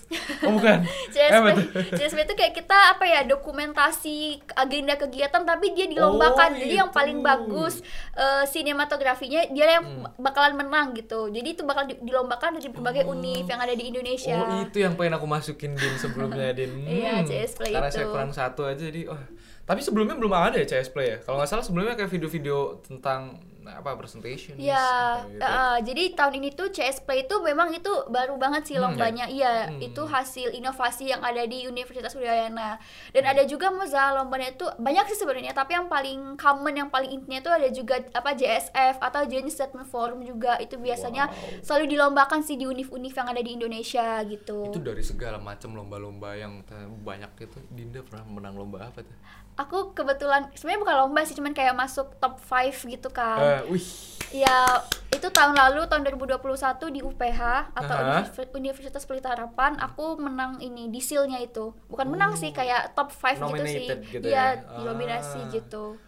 Oh 0.41 0.51
bukan? 0.51 0.77
CSP, 1.13 1.45
tuh? 1.49 1.65
CSP 1.97 2.19
itu 2.21 2.33
kayak 2.33 2.53
kita 2.53 2.77
apa 2.91 3.03
ya 3.03 3.21
dokumentasi 3.23 4.15
agenda 4.53 4.93
kegiatan 4.95 5.41
tapi 5.41 5.71
dia 5.71 5.85
dilombakan 5.85 6.49
Oh, 6.49 6.59
jadi 6.59 6.75
yang 6.77 6.89
gitu. 6.89 6.97
paling 6.97 7.19
bagus 7.19 7.79
eh, 8.13 8.43
sinematografinya 8.45 9.47
dia 9.47 9.65
yang 9.73 9.85
Hmm. 9.85 10.11
bakalan 10.15 10.55
menang 10.55 10.91
gitu 10.93 11.27
jadi 11.27 11.47
itu 11.49 11.63
bakal 11.63 11.83
di- 11.83 11.99
dilombakan 11.99 12.55
dari 12.55 12.69
berbagai 12.69 13.03
univ 13.05 13.45
yang 13.45 13.59
ada 13.59 13.71
di 13.71 13.83
Indonesia 13.85 14.35
Oh 14.35 14.61
itu 14.61 14.77
yang 14.77 14.93
pengen 14.93 15.15
aku 15.15 15.25
masukin 15.25 15.73
Din 15.79 15.95
sebelumnya 15.95 16.51
Din 16.51 16.83
Iya, 16.83 17.21
CS 17.21 17.55
Play 17.55 17.71
Karena 17.71 17.87
itu. 17.87 17.95
saya 17.95 18.07
kurang 18.07 18.31
satu 18.31 18.63
aja 18.63 18.79
jadi 18.81 19.07
oh. 19.07 19.19
Tapi 19.63 19.79
sebelumnya 19.79 20.13
belum 20.13 20.29
ada 20.29 20.57
ya 20.57 20.67
CS 20.67 20.89
Play 20.89 21.07
ya? 21.09 21.17
Kalau 21.19 21.37
nggak 21.37 21.47
salah 21.47 21.63
sebelumnya 21.63 21.95
kayak 21.95 22.09
video-video 22.09 22.83
tentang 22.83 23.39
apa 23.65 23.95
presentation 23.95 24.55
Ya, 24.55 24.83
gitu. 25.23 25.39
eh, 25.39 25.77
jadi 25.83 26.03
tahun 26.13 26.33
ini 26.37 26.49
tuh 26.51 26.67
CS 26.67 27.01
Play 27.01 27.23
itu 27.23 27.35
memang 27.39 27.71
itu 27.71 27.87
baru 28.07 28.35
banget 28.35 28.67
sih 28.67 28.75
Hmm, 28.75 28.91
lombanya. 28.91 29.25
Iya, 29.25 29.71
Hmm. 29.71 29.79
itu 29.79 30.03
hasil 30.03 30.51
inovasi 30.51 31.07
yang 31.07 31.19
ada 31.19 31.43
di 31.43 31.63
Universitas 31.63 32.11
Udayana. 32.13 32.75
Dan 33.09 33.23
ada 33.23 33.43
juga 33.43 33.69
Moza 33.69 34.11
lombanya 34.11 34.51
itu 34.51 34.67
banyak 34.75 35.05
sih 35.07 35.17
sebenarnya, 35.17 35.51
tapi 35.51 35.73
yang 35.73 35.87
paling 35.87 36.35
common 36.35 36.73
yang 36.75 36.89
paling 36.89 37.09
intinya 37.09 37.39
itu 37.39 37.51
ada 37.51 37.69
juga 37.69 37.95
apa 38.11 38.33
JSF 38.33 38.99
atau 38.99 39.21
Joint 39.23 39.47
Statement 39.47 39.87
Forum 39.87 40.21
juga. 40.21 40.57
Itu 40.57 40.75
biasanya 40.75 41.29
Wow. 41.29 41.63
selalu 41.63 41.85
dilombakan 41.89 42.41
sih 42.41 42.55
di 42.55 42.65
univ-univ 42.65 43.11
yang 43.11 43.27
ada 43.27 43.39
di 43.39 43.51
Indonesia 43.53 44.19
gitu. 44.23 44.67
Itu 44.67 44.79
dari 44.79 45.01
segala 45.01 45.37
macam 45.37 45.71
lomba-lomba 45.71 46.33
yang 46.33 46.63
banyak 46.99 47.29
itu 47.39 47.59
Dinda 47.69 48.01
pernah 48.01 48.25
menang 48.25 48.55
lomba 48.55 48.89
apa 48.89 49.01
tuh? 49.01 49.15
Aku 49.53 49.93
kebetulan 49.93 50.49
sebenarnya 50.57 50.81
bukan 50.81 50.95
lomba 50.97 51.21
sih, 51.21 51.37
cuman 51.37 51.53
kayak 51.53 51.77
masuk 51.77 52.17
top 52.17 52.41
5 52.41 52.89
gitu 52.89 53.13
kan. 53.13 53.37
Wih. 53.65 53.87
Ya, 54.33 54.65
itu 55.09 55.29
tahun 55.29 55.53
lalu 55.53 55.85
tahun 55.85 56.01
2021 56.09 56.41
di 56.89 56.99
UPH 56.99 57.41
atau 57.71 57.95
Aha. 57.95 58.25
Univers- 58.25 58.49
Universitas 58.51 59.03
Pelita 59.05 59.29
Harapan 59.29 59.77
aku 59.77 60.17
menang 60.17 60.57
ini 60.57 60.89
di 60.89 60.97
silnya 60.97 61.37
itu. 61.37 61.69
Bukan 61.85 62.09
menang 62.09 62.33
sih 62.33 62.49
kayak 62.49 62.97
top 62.97 63.13
5 63.13 63.45
gitu 63.53 63.61
sih. 63.63 63.85
Gitu 64.09 64.25
Iya, 64.25 64.57
ya? 64.57 64.65
dinominasi 64.73 65.37
Ah. 65.39 65.49
gitu. 65.53 66.01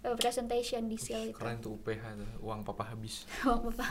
Eh, 0.00 0.14
Presentation 0.14 0.86
di 0.86 0.96
sil 0.96 1.20
itu. 1.28 1.36
Keren 1.36 1.58
tuh 1.58 1.76
UPH 1.76 2.00
tuh, 2.14 2.30
uang 2.40 2.62
papa 2.62 2.88
habis. 2.88 3.28
Wah, 3.44 3.60
Bapak. 3.60 3.90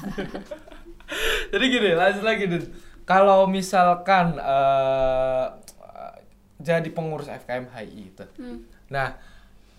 Jadi 1.51 1.65
gini, 1.67 1.91
lanjut 1.93 2.23
lagi 2.23 2.43
Din. 2.47 2.65
Kalau 3.05 3.45
misalkan 3.45 4.33
eh, 4.35 5.45
jadi 6.57 6.89
pengurus 6.89 7.29
FKM 7.29 7.69
HI 7.69 8.09
itu. 8.09 8.25
Hmm. 8.39 8.65
Nah, 8.89 9.13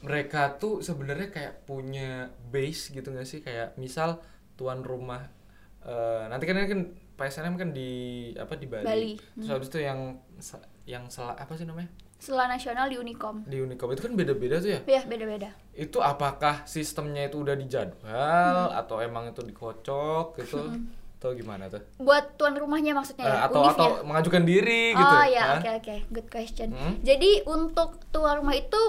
mereka 0.07 0.55
tuh 0.55 0.79
sebenarnya 0.81 1.35
kayak 1.35 1.67
punya 1.67 2.31
base 2.55 2.95
gitu 2.95 3.11
gak 3.11 3.27
sih? 3.27 3.43
Kayak 3.43 3.75
misal 3.75 4.23
tuan 4.55 4.87
rumah 4.87 5.27
eh, 5.83 6.23
nanti 6.31 6.47
kan 6.47 6.63
kan 6.63 6.81
PSNM 7.17 7.57
kan 7.57 7.69
di 7.73 7.91
apa 8.37 8.55
di 8.55 8.67
Bali. 8.71 8.85
Bali. 8.87 9.13
Terus 9.19 9.51
habis 9.51 9.69
itu 9.73 9.79
yang 9.83 10.21
yang 10.87 11.11
sela, 11.11 11.35
apa 11.35 11.59
sih 11.59 11.67
namanya? 11.67 11.91
Setelah 12.17 12.49
nasional 12.49 12.87
di 12.89 12.97
Unicom. 12.97 13.45
Di 13.45 13.61
Unicom 13.61 13.93
itu 13.93 14.01
kan 14.05 14.13
beda-beda 14.17 14.57
tuh 14.61 14.71
ya. 14.73 14.81
Ya, 14.89 15.03
beda-beda. 15.05 15.53
Itu 15.73 16.01
apakah 16.01 16.65
sistemnya 16.65 17.29
itu 17.29 17.41
udah 17.45 17.57
dijadwal 17.57 18.73
atau 18.73 19.01
emang 19.05 19.33
itu 19.33 19.45
dikocok 19.45 20.37
gitu? 20.41 20.61
Atau 21.17 21.33
gimana 21.33 21.69
tuh? 21.73 21.81
Buat 21.97 22.37
tuan 22.37 22.57
rumahnya 22.57 22.93
maksudnya 22.93 23.25
Eh, 23.25 23.33
ya, 23.33 23.49
atau 23.49 23.65
atau 23.65 23.89
mengajukan 24.05 24.45
diri 24.45 24.93
gitu. 24.93 25.17
Oh 25.17 25.25
ya, 25.29 25.43
Hah? 25.45 25.61
oke 25.61 25.71
oke, 25.81 25.95
good 26.13 26.29
question. 26.29 26.73
Hmm? 26.73 27.01
Jadi 27.01 27.45
untuk 27.49 28.01
tuan 28.13 28.41
rumah 28.41 28.57
itu 28.57 28.81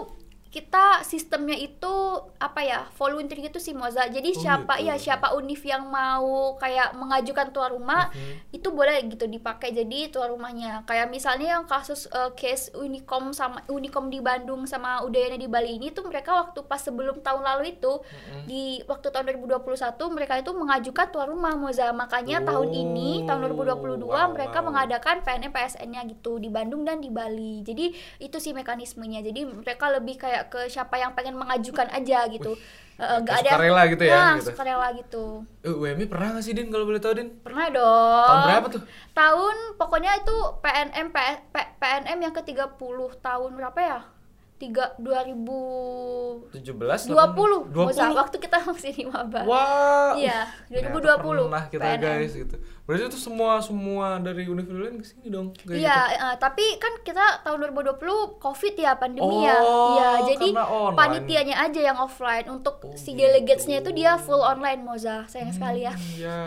kita 0.57 1.05
sistemnya 1.05 1.53
itu 1.53 1.93
apa 2.37 2.61
ya 2.61 2.79
volunteer 2.97 3.37
gitu 3.43 3.57
sih 3.57 3.71
Moza. 3.71 4.09
Jadi 4.09 4.33
Oh, 4.33 4.39
siapa 4.39 4.73
gitu. 4.75 4.89
ya 4.89 4.95
siapa 4.97 5.27
univ 5.31 5.61
yang 5.61 5.85
mau 5.85 6.25
kayak 6.55 6.93
mengajukan 6.93 7.49
tuan 7.49 7.69
rumah 7.71 8.09
Mhm. 8.09 8.49
itu 8.51 8.67
boleh 8.69 9.05
gitu 9.05 9.25
dipakai 9.25 9.69
jadi 9.71 10.09
tuan 10.09 10.33
rumahnya. 10.33 10.81
Kayak 10.83 11.07
misalnya 11.07 11.47
yang 11.53 11.65
kasus 11.65 12.09
eh, 12.09 12.33
case 12.33 12.73
Unicom 12.73 13.29
sama 13.31 13.61
Unicom 13.67 14.07
di 14.07 14.17
Bandung 14.17 14.65
sama 14.65 15.01
Udayana 15.01 15.35
di 15.35 15.45
Bali 15.45 15.77
ini 15.77 15.91
tuh 15.91 16.01
mereka 16.03 16.33
waktu 16.35 16.63
pas 16.63 16.79
sebelum 16.79 17.21
tahun 17.21 17.45
lalu 17.45 17.77
itu 17.77 17.93
Mhm. 18.01 18.41
di 18.45 18.63
waktu 18.83 19.07
tahun 19.07 19.25
2021 19.27 20.09
mereka 20.09 20.33
itu 20.35 20.49
mengajukan 20.51 21.07
tuan 21.07 21.27
rumah 21.27 21.53
Moza. 21.53 21.91
Makanya 21.91 22.41
tahun 22.41 22.69
ini 22.71 23.09
tahun 23.23 23.45
2022 23.45 24.09
Wow, 24.17 24.33
mereka 24.33 24.59
wow. 24.59 24.65
mengadakan 24.65 25.21
PNM 25.21 25.51
PSN-nya 25.51 26.01
gitu 26.07 26.39
di 26.39 26.49
Bandung 26.49 26.81
dan 26.81 26.97
di 26.97 27.09
Bali. 27.09 27.61
Jadi 27.61 27.93
itu 28.17 28.37
sih 28.37 28.51
mekanismenya. 28.51 29.21
Jadi 29.21 29.43
mereka 29.45 29.89
lebih 29.89 30.17
kayak 30.17 30.46
ke 30.47 30.67
siapa 30.67 30.95
yang 30.95 31.11
pengen 31.11 31.35
mengajukan 31.35 31.87
aja 31.87 32.25
gitu. 32.27 32.55
Eh, 32.97 33.17
nggak 33.21 33.45
ada 33.45 33.49
sukarela 33.53 33.81
gitu 33.93 34.03
ya, 34.03 34.17
Nah, 34.17 34.33
gitu. 34.41 34.49
sukarela 34.49 34.87
gitu. 34.97 35.23
Eh, 35.61 35.69
UMI 35.69 36.05
pernah 36.09 36.33
gak 36.33 36.41
sih 36.41 36.57
Din 36.57 36.73
kalau 36.73 36.89
boleh 36.89 36.97
tahu 36.97 37.13
Din? 37.13 37.29
Pernah 37.45 37.69
dong. 37.69 38.25
Tahun 38.25 38.41
berapa 38.49 38.67
tuh? 38.73 38.81
Tahun 39.13 39.55
pokoknya 39.77 40.11
itu 40.17 40.35
PNM 40.65 41.07
P- 41.13 41.41
P- 41.53 41.71
PNM 41.77 42.17
yang 42.17 42.33
ke-30 42.33 42.73
tahun 43.21 43.51
berapa 43.53 43.79
ya? 43.79 43.99
3 44.57 44.97
2020 44.97 46.49
17 46.49 47.13
20 47.13 47.69
20 47.69 47.93
waktu 48.11 48.37
kita 48.37 48.57
masih 48.67 48.89
di 48.91 49.05
maba. 49.05 49.45
Wah. 49.45 50.17
Iya, 50.17 50.49
ternyata 50.65 51.21
2020 51.21 51.45
Pernah 51.45 51.65
kita 51.69 51.83
PNM. 51.83 52.01
guys 52.01 52.33
gitu. 52.33 52.55
Berarti 52.83 53.03
itu 53.05 53.19
semua 53.19 53.59
semua 53.59 54.17
dari 54.17 54.43
universitas 54.43 54.81
lain 54.81 54.97
ke 54.97 55.05
sini 55.05 55.27
dong. 55.27 55.47
Iya, 55.63 55.97
gitu. 56.09 56.23
eh, 56.23 56.35
tapi 56.37 56.65
kan 56.77 56.93
kita 57.01 57.25
tahun 57.41 57.69
2020 57.69 58.01
Covid 58.37 58.73
ya 58.75 58.91
pandemi 58.95 59.45
ya. 59.45 59.57
Oh, 59.59 59.93
Iya, 59.93 60.09
jadi 60.27 60.47
panitianya 60.91 61.55
aja 61.59 61.81
yang 61.83 61.97
offline. 61.97 62.47
Untuk 62.47 62.81
Oh, 62.81 62.95
si 62.95 63.11
gitu. 63.11 63.21
delegatesnya 63.21 63.79
itu 63.79 63.91
dia 63.91 64.17
full 64.17 64.39
online 64.39 64.81
Moza. 64.81 65.27
Sayang 65.27 65.51
sekali 65.51 65.85
ya. 65.85 65.93
Hmm, 65.93 66.13
Iya. 66.15 66.41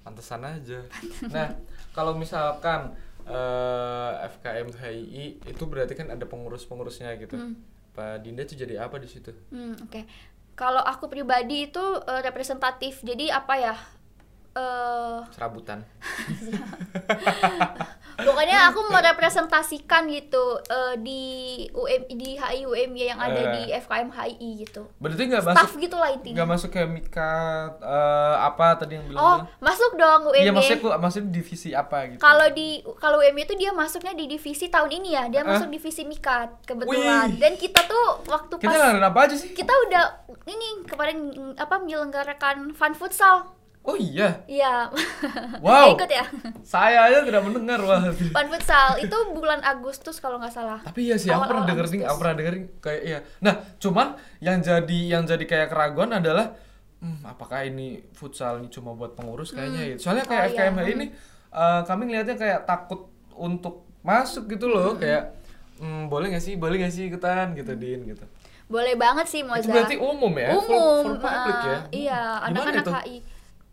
Pantesan 0.00 0.40
aja. 0.42 0.80
Nah, 1.26 1.48
kalau 1.96 2.14
misalkan 2.14 2.94
eh, 3.30 4.12
FKM 4.26 4.68
HII 4.74 5.24
itu 5.46 5.64
berarti 5.64 5.94
kan 5.94 6.10
ada 6.10 6.26
pengurus-pengurusnya 6.26 7.14
gitu. 7.22 7.38
Hmm. 7.38 7.54
Pak 7.94 8.22
Dinda 8.22 8.46
tuh 8.46 8.58
jadi 8.58 8.82
apa 8.82 8.98
di 8.98 9.08
situ? 9.10 9.30
Hmm, 9.50 9.78
oke. 9.78 10.02
Kalau 10.58 10.82
aku 10.82 11.06
pribadi 11.06 11.70
itu 11.70 11.84
eh, 12.04 12.20
representatif. 12.26 13.00
Jadi 13.06 13.30
apa 13.30 13.54
ya? 13.56 13.74
Eh 14.50 15.18
Serabutan. 15.30 15.86
pokoknya 18.20 18.68
aku 18.68 18.84
merepresentasikan 18.86 20.04
gitu 20.06 20.44
eh, 20.62 20.94
di 20.98 21.22
UM 21.72 22.02
di 22.10 22.36
HI 22.36 22.68
UMY 22.68 23.00
yang 23.06 23.16
ada 23.18 23.40
Eh. 23.40 23.48
di 23.50 23.62
FKM 23.72 24.10
HI 24.10 24.48
gitu 24.60 24.84
Berarti 24.98 25.22
nggak 25.24 25.40
staff 25.42 25.56
masuk 25.56 25.80
gitu 25.80 25.96
lah 25.96 26.10
intinya 26.12 26.34
nggak 26.36 26.50
masuk 26.50 26.68
kayak 26.68 26.90
mikat 26.90 27.72
eh, 27.80 28.34
apa 28.36 28.76
tadi 28.76 28.92
yang 28.94 29.06
bilang? 29.06 29.22
oh 29.22 29.36
masuk 29.58 29.96
dong 29.96 30.28
UMY 30.28 30.42
Iya 30.42 30.52
maksudnya 30.52 30.80
kok 30.82 30.96
maksudnya 31.00 31.30
divisi 31.30 31.68
apa 31.72 31.96
gitu? 32.08 32.20
kalau 32.20 32.46
di 32.50 32.68
kalau 32.98 33.18
UMY 33.20 33.42
itu 33.42 33.54
dia 33.56 33.70
masuknya 33.72 34.12
di 34.12 34.24
divisi 34.26 34.68
tahun 34.68 34.90
ini 34.92 35.08
ya 35.10 35.24
dia 35.26 35.40
Eh? 35.40 35.46
masuk 35.46 35.68
divisi 35.68 36.04
mikat 36.04 36.60
kebetulan 36.62 37.30
Wih. 37.30 37.40
dan 37.40 37.56
kita 37.56 37.80
tuh 37.82 38.20
waktu 38.26 38.54
kita 38.58 38.68
pas 38.68 39.00
apa 39.00 39.18
aja 39.22 39.34
sih? 39.34 39.50
kita 39.50 39.72
udah 39.88 40.04
ini 40.44 40.84
kemarin 40.84 41.18
apa 41.56 41.74
menyelenggarakan 41.78 42.74
fun 42.74 42.92
futsal 42.92 43.48
Oh 43.80 43.96
iya, 43.96 44.44
Iya. 44.44 44.92
Wow. 45.64 45.96
Ikut 45.96 46.04
ya. 46.06 46.24
saya 46.60 47.08
aja 47.08 47.24
tidak 47.24 47.40
mendengar 47.42 47.80
wah. 47.80 48.12
Fun 48.36 48.46
futsal 48.46 49.00
itu 49.00 49.16
bulan 49.32 49.64
Agustus 49.64 50.20
kalau 50.20 50.36
nggak 50.36 50.52
salah. 50.52 50.78
Tapi 50.84 51.08
iya 51.08 51.16
sih, 51.16 51.32
aku 51.32 51.48
pernah 51.48 51.64
dengerin, 51.64 51.88
Agustus. 51.88 52.04
aku 52.04 52.16
pernah 52.20 52.34
dengerin 52.36 52.62
kayak 52.78 53.00
iya. 53.02 53.18
Nah, 53.40 53.54
cuman 53.76 54.06
yang 54.38 54.60
jadi 54.60 54.98
yang 55.08 55.24
jadi 55.24 55.40
kayak 55.42 55.68
keraguan 55.72 56.12
adalah, 56.12 56.52
hmm, 57.00 57.24
apakah 57.24 57.64
ini 57.64 58.04
futsal 58.12 58.60
ini 58.60 58.68
cuma 58.68 58.92
buat 58.92 59.16
pengurus 59.16 59.50
kayaknya 59.50 59.82
ya. 59.82 59.94
Soalnya 59.96 60.24
kayak 60.24 60.44
Oh, 60.44 60.48
iya. 60.52 60.56
FKMH 60.68 60.86
ini, 60.90 61.06
eh, 61.50 61.80
kami 61.82 62.02
ngelihatnya 62.04 62.36
kayak 62.36 62.60
takut 62.64 63.08
untuk 63.32 63.88
masuk 64.00 64.44
gitu 64.46 64.68
loh, 64.68 64.92
Hmm. 64.92 65.00
kayak, 65.00 65.22
hmm, 65.78 66.02
boleh 66.06 66.26
nggak 66.30 66.44
sih, 66.44 66.54
boleh 66.54 66.76
nggak 66.78 66.92
sih 66.92 67.08
ikutan 67.08 67.56
gitu, 67.56 67.72
din 67.74 68.04
gitu. 68.06 68.24
Boleh 68.68 68.92
banget 68.94 69.26
sih 69.26 69.40
Moza. 69.40 69.64
Itu 69.64 69.72
berarti 69.72 69.96
umum 69.96 70.30
ya, 70.36 70.52
Umum. 70.52 71.00
full 71.02 71.16
public 71.16 71.56
ah, 71.56 71.64
ya? 71.64 71.78
Iya, 71.90 72.20
anak-anak? 72.44 72.86
HI. 73.02 73.18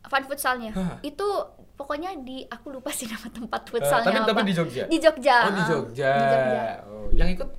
Fun 0.03 0.23
futsalnya. 0.23 0.71
Hah. 0.71 1.01
Itu 1.01 1.25
pokoknya 1.73 2.17
di 2.21 2.45
aku 2.45 2.69
lupa 2.69 2.89
sih 2.89 3.05
nama 3.05 3.27
tempat 3.27 3.61
Eh, 3.65 3.69
futsalnya 3.69 4.21
tapi 4.21 4.29
tapi 4.29 4.39
apa. 4.39 4.49
di 4.49 4.53
Jogja. 4.53 4.83
Di 4.85 4.97
Jogja. 4.97 5.37
Oh 5.43 5.51
di 5.51 5.61
ah. 5.61 5.67
Jogja. 5.67 6.11
Di 6.13 6.23
Jogja. 6.25 6.63
Oh, 6.85 7.07
yang 7.11 7.29
ikut? 7.29 7.49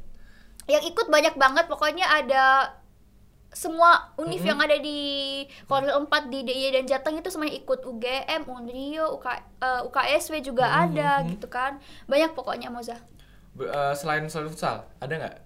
Yang 0.66 0.82
ikut 0.90 1.06
banyak 1.08 1.34
banget 1.34 1.64
pokoknya 1.66 2.04
ada 2.04 2.44
semua 3.48 4.12
univ 4.14 4.38
Mm-mm. 4.38 4.50
yang 4.52 4.60
ada 4.60 4.76
di 4.76 5.00
Korwil 5.64 6.04
4 6.04 6.28
di 6.28 6.44
DIY 6.44 6.68
dan 6.70 6.84
Jateng 6.84 7.16
itu 7.16 7.32
semuanya 7.32 7.56
ikut 7.56 7.80
UGM, 7.80 8.44
Unrio, 8.44 9.16
UK, 9.16 9.26
eh, 9.58 9.80
UKSW 9.82 10.44
juga 10.44 10.68
Mm-hmm. 10.68 10.84
ada 10.84 11.10
gitu 11.24 11.46
kan. 11.48 11.80
Banyak 12.04 12.36
pokoknya 12.36 12.68
Moza. 12.68 13.00
Be- 13.52 13.64
eh, 13.66 13.94
selain 13.96 14.28
selain 14.28 14.48
futsal, 14.48 14.84
ada 14.98 15.08
nggak? 15.10 15.36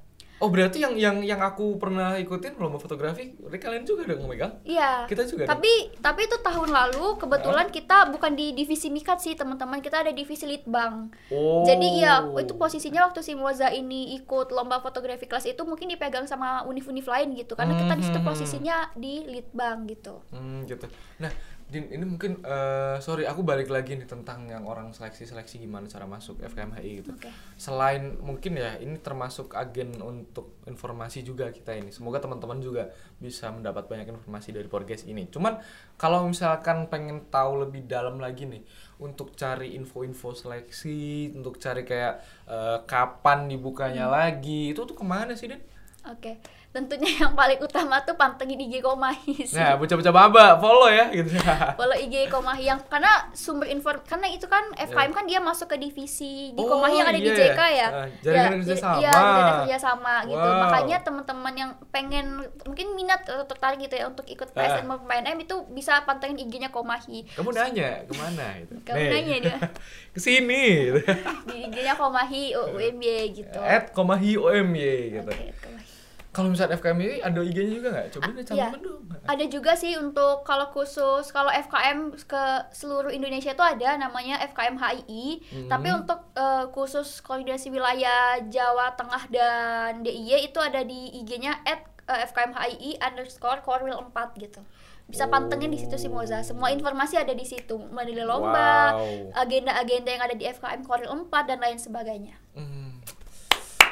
Oh 0.42 0.50
berarti 0.50 0.82
yang 0.82 0.98
yang 0.98 1.22
yang 1.22 1.38
aku 1.38 1.78
pernah 1.78 2.18
ikutin 2.18 2.58
lomba 2.58 2.74
fotografi, 2.76 3.30
kalian 3.38 3.86
juga 3.86 4.10
dong 4.10 4.26
megang? 4.26 4.58
Iya. 4.66 5.06
Kita 5.06 5.22
juga 5.22 5.46
dong? 5.46 5.54
Tapi 5.54 5.72
tapi 6.02 6.26
itu 6.26 6.34
tahun 6.42 6.66
lalu 6.66 7.14
kebetulan 7.14 7.70
kita 7.70 8.10
bukan 8.10 8.34
di 8.34 8.50
divisi 8.50 8.90
Mikat 8.90 9.22
sih 9.22 9.38
teman-teman 9.38 9.78
kita 9.78 10.02
ada 10.02 10.10
divisi 10.10 10.42
Litbang. 10.42 11.14
Oh. 11.30 11.62
Jadi 11.62 12.02
iya 12.02 12.26
itu 12.34 12.58
posisinya 12.58 13.06
waktu 13.06 13.22
si 13.22 13.38
Moza 13.38 13.70
ini 13.70 14.18
ikut 14.18 14.50
lomba 14.50 14.82
fotografi 14.82 15.30
kelas 15.30 15.46
itu 15.46 15.62
mungkin 15.62 15.86
dipegang 15.86 16.26
sama 16.26 16.66
univ-univ 16.66 17.06
lain 17.06 17.38
gitu 17.38 17.54
karena 17.54 17.78
kita 17.78 17.94
di 17.94 18.02
situ 18.02 18.18
Mhm. 18.18 18.26
posisinya 18.26 18.76
di 18.98 19.22
Litbang 19.22 19.86
gitu. 19.86 20.26
Hmm, 20.34 20.66
gitu. 20.66 20.90
Nah, 21.22 21.30
Din, 21.72 21.88
ini 21.88 22.04
mungkin 22.04 22.44
eh, 22.44 23.00
sorry 23.00 23.24
aku 23.24 23.40
balik 23.40 23.72
lagi 23.72 23.96
nih 23.96 24.04
tentang 24.04 24.44
yang 24.44 24.68
orang 24.68 24.92
seleksi-seleksi 24.92 25.56
gimana 25.56 25.88
cara 25.88 26.04
masuk 26.04 26.44
FKMHI 26.44 26.90
gitu. 27.00 27.16
Oke. 27.16 27.32
Selain 27.56 28.20
mungkin 28.20 28.60
ya 28.60 28.76
ini 28.76 29.00
termasuk 29.00 29.56
agen 29.56 29.96
untuk 30.04 30.60
informasi 30.68 31.24
juga 31.24 31.48
kita 31.48 31.72
ini. 31.72 31.88
Semoga 31.88 32.20
teman-teman 32.20 32.60
juga 32.60 32.92
bisa 33.16 33.48
mendapat 33.48 33.88
banyak 33.88 34.12
informasi 34.12 34.52
dari 34.52 34.68
podcast 34.68 35.08
ini. 35.08 35.24
Cuman 35.32 35.56
kalau 35.96 36.28
misalkan 36.28 36.92
pengen 36.92 37.32
tahu 37.32 37.64
lebih 37.64 37.88
dalam 37.88 38.20
lagi 38.20 38.44
nih 38.44 38.60
untuk 39.00 39.32
cari 39.32 39.72
info-info 39.72 40.36
seleksi, 40.36 41.32
untuk 41.32 41.56
cari 41.56 41.88
kayak 41.88 42.20
eh, 42.52 42.78
kapan 42.84 43.48
dibukanya 43.48 44.12
lagi, 44.12 44.76
itu 44.76 44.84
tuh 44.84 44.92
ke 44.92 45.02
mana 45.08 45.32
sih, 45.32 45.48
Din? 45.48 45.64
Oke. 46.04 46.36
Tentunya 46.72 47.12
yang 47.20 47.36
paling 47.36 47.60
utama 47.60 48.00
tuh 48.00 48.16
pantengin 48.16 48.56
IG 48.58 48.80
Komahi 48.80 49.44
sih. 49.44 49.54
Nah, 49.54 49.76
bocah-bocah 49.76 50.08
maba, 50.10 50.56
follow 50.56 50.88
ya 50.88 51.12
gitu. 51.12 51.36
Follow 51.78 51.92
IG 51.94 52.26
Komahi 52.26 52.64
yang 52.64 52.80
karena 52.82 53.28
sumber 53.30 53.68
info 53.68 53.92
karena 54.02 54.24
itu 54.26 54.48
kan 54.48 54.64
FKM 54.74 55.12
kan 55.12 55.24
dia 55.28 55.36
masuk 55.36 55.68
ke 55.68 55.76
divisi 55.76 56.50
di 56.50 56.56
Iya. 56.56 56.64
Oh, 56.64 56.68
Komahi 56.72 56.94
yang 56.96 57.06
ada 57.06 57.20
di 57.20 57.28
iya. 57.28 57.36
JK 57.36 57.60
ya. 57.60 57.88
Ah, 57.92 58.06
jaringan 58.18 58.32
Ya, 58.32 58.56
kerja 58.56 58.64
jadi- 58.66 58.80
sama. 58.80 58.96
Iya, 58.96 59.12
jaringan 59.12 59.54
kerja 59.60 59.78
sama 59.78 60.14
gitu. 60.24 60.40
Wow. 60.42 60.60
Makanya 60.64 60.98
teman-teman 61.02 61.54
yang 61.54 61.70
pengen 61.88 62.26
mungkin 62.64 62.86
minat 62.94 63.20
atau 63.22 63.44
tertarik 63.44 63.78
gitu 63.78 63.92
ya 63.92 64.08
untuk 64.08 64.24
ikut 64.24 64.48
PSN 64.50 64.84
maupun 64.84 65.04
PNM 65.04 65.38
itu 65.38 65.54
bisa 65.68 66.00
pantengin 66.02 66.40
IG-nya 66.40 66.68
Komahi. 66.68 67.28
Kamu 67.32 67.52
nanya 67.52 68.00
ke 68.02 68.12
mana 68.16 68.46
gitu? 68.58 68.72
Kamu 68.82 68.96
Nih. 68.96 69.10
nanya 69.12 69.36
dia. 69.42 69.56
Ke 70.14 70.18
sini. 70.18 70.64
gitu. 70.88 71.00
Di 71.46 71.68
IG-nya 71.68 71.94
Komahi 71.94 72.56
UMY 72.56 73.12
gitu. 73.34 73.60
At 73.60 73.92
Komahi 73.92 74.34
OMY 74.34 74.80
gitu. 75.12 75.28
Oke, 75.28 75.52
Komahi. 75.60 75.84
Kalau 76.32 76.48
misalnya 76.48 76.80
FKMI 76.80 77.20
ada 77.20 77.44
IG-nya 77.44 77.72
juga 77.76 77.88
nggak? 77.92 78.06
Coba 78.16 78.28
deh 78.32 78.40
iya. 78.40 78.48
cantumin 78.72 78.80
dong. 78.80 79.02
Ada 79.28 79.44
juga 79.52 79.72
sih 79.76 79.92
untuk 80.00 80.48
kalau 80.48 80.72
khusus 80.72 81.28
kalau 81.28 81.52
FKM 81.52 82.16
ke 82.24 82.44
seluruh 82.72 83.12
Indonesia 83.12 83.52
itu 83.52 83.60
ada 83.60 84.00
namanya 84.00 84.40
FKM 84.48 84.80
HII. 84.80 85.26
Hmm. 85.52 85.68
Tapi 85.68 85.88
untuk 85.92 86.24
eh, 86.32 86.64
khusus 86.72 87.20
koordinasi 87.20 87.68
wilayah 87.68 88.40
Jawa 88.48 88.96
Tengah 88.96 89.28
dan 89.28 90.00
DIY 90.00 90.48
itu 90.48 90.56
ada 90.56 90.80
di 90.80 91.20
IG-nya 91.20 91.52
at 91.68 91.84
eh, 92.08 92.24
FKM 92.24 92.56
HII 92.56 92.90
underscore 93.04 93.60
Korwil 93.60 94.00
4 94.00 94.32
gitu. 94.40 94.64
Bisa 95.04 95.28
pantengin 95.28 95.68
di 95.68 95.76
situ 95.76 96.00
sih 96.00 96.08
Moza. 96.08 96.40
Semua 96.40 96.72
informasi 96.72 97.20
ada 97.20 97.36
di 97.36 97.44
situ. 97.44 97.76
Mulai 97.76 98.08
dari 98.08 98.24
lomba, 98.24 98.96
Wow. 98.96 99.36
agenda-agenda 99.36 100.08
yang 100.08 100.22
ada 100.24 100.32
di 100.32 100.48
FKM 100.48 100.80
Korwil 100.88 101.12
4 101.28 101.44
dan 101.44 101.60
lain 101.60 101.76
sebagainya. 101.76 102.40
Hmm. 102.56 102.81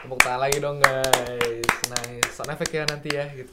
Tepuk 0.00 0.16
tangan 0.24 0.40
lagi 0.48 0.56
dong 0.64 0.80
guys. 0.80 1.76
Nice. 1.92 2.32
Sound 2.32 2.48
effect 2.56 2.72
ya 2.72 2.88
nanti 2.88 3.12
ya 3.12 3.28
gitu. 3.36 3.52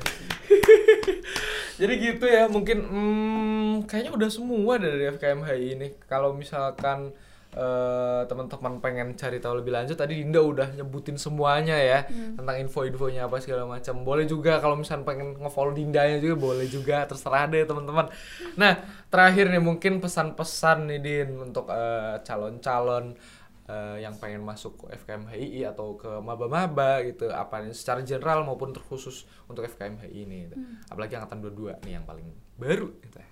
Jadi 1.84 1.94
gitu 2.00 2.26
ya 2.26 2.48
mungkin 2.48 2.88
hmm, 2.88 3.74
kayaknya 3.84 4.12
udah 4.16 4.30
semua 4.32 4.80
dari 4.80 5.12
FKMHI 5.12 5.76
ini. 5.76 5.88
Kalau 6.08 6.32
misalkan 6.32 7.12
eh, 7.52 8.22
teman-teman 8.32 8.80
pengen 8.80 9.20
cari 9.20 9.44
tahu 9.44 9.60
lebih 9.60 9.76
lanjut 9.76 10.00
tadi 10.00 10.24
Dinda 10.24 10.40
udah 10.40 10.72
nyebutin 10.72 11.20
semuanya 11.20 11.76
ya 11.76 12.08
tentang 12.08 12.56
info-infonya 12.64 13.28
apa 13.28 13.44
segala 13.44 13.68
macam. 13.68 14.08
Boleh 14.08 14.24
juga 14.24 14.64
kalau 14.64 14.80
misalnya 14.80 15.04
pengen 15.04 15.36
nge-follow 15.36 15.76
Dindanya 15.76 16.24
juga 16.24 16.36
boleh 16.40 16.68
juga 16.72 17.04
terserah 17.04 17.52
deh 17.52 17.68
teman-teman. 17.68 18.08
Nah, 18.56 18.88
terakhir 19.12 19.52
nih 19.52 19.60
mungkin 19.60 20.00
pesan-pesan 20.00 20.96
nih 20.96 21.00
Din 21.04 21.30
untuk 21.44 21.68
eh, 21.68 22.24
calon-calon 22.24 23.36
eh, 23.68 23.98
yang 24.04 24.16
pengen 24.18 24.42
masuk 24.42 24.88
ke 24.88 24.98
FKM 24.98 25.30
HII 25.30 25.62
atau 25.70 25.96
ke 26.00 26.10
maba-maba 26.20 27.04
gitu 27.06 27.30
apa 27.30 27.62
nih 27.62 27.76
secara 27.76 28.02
general 28.02 28.44
maupun 28.48 28.74
terkhusus 28.74 29.28
untuk 29.46 29.68
FKM 29.68 30.08
HII 30.08 30.20
ini 30.26 30.38
gitu. 30.50 30.56
apalagi 30.90 31.20
angkatan 31.20 31.44
22 31.44 31.86
nih 31.86 31.94
yang 32.00 32.06
paling 32.08 32.28
baru 32.58 32.90
gitu 33.06 33.22
ya. 33.22 33.30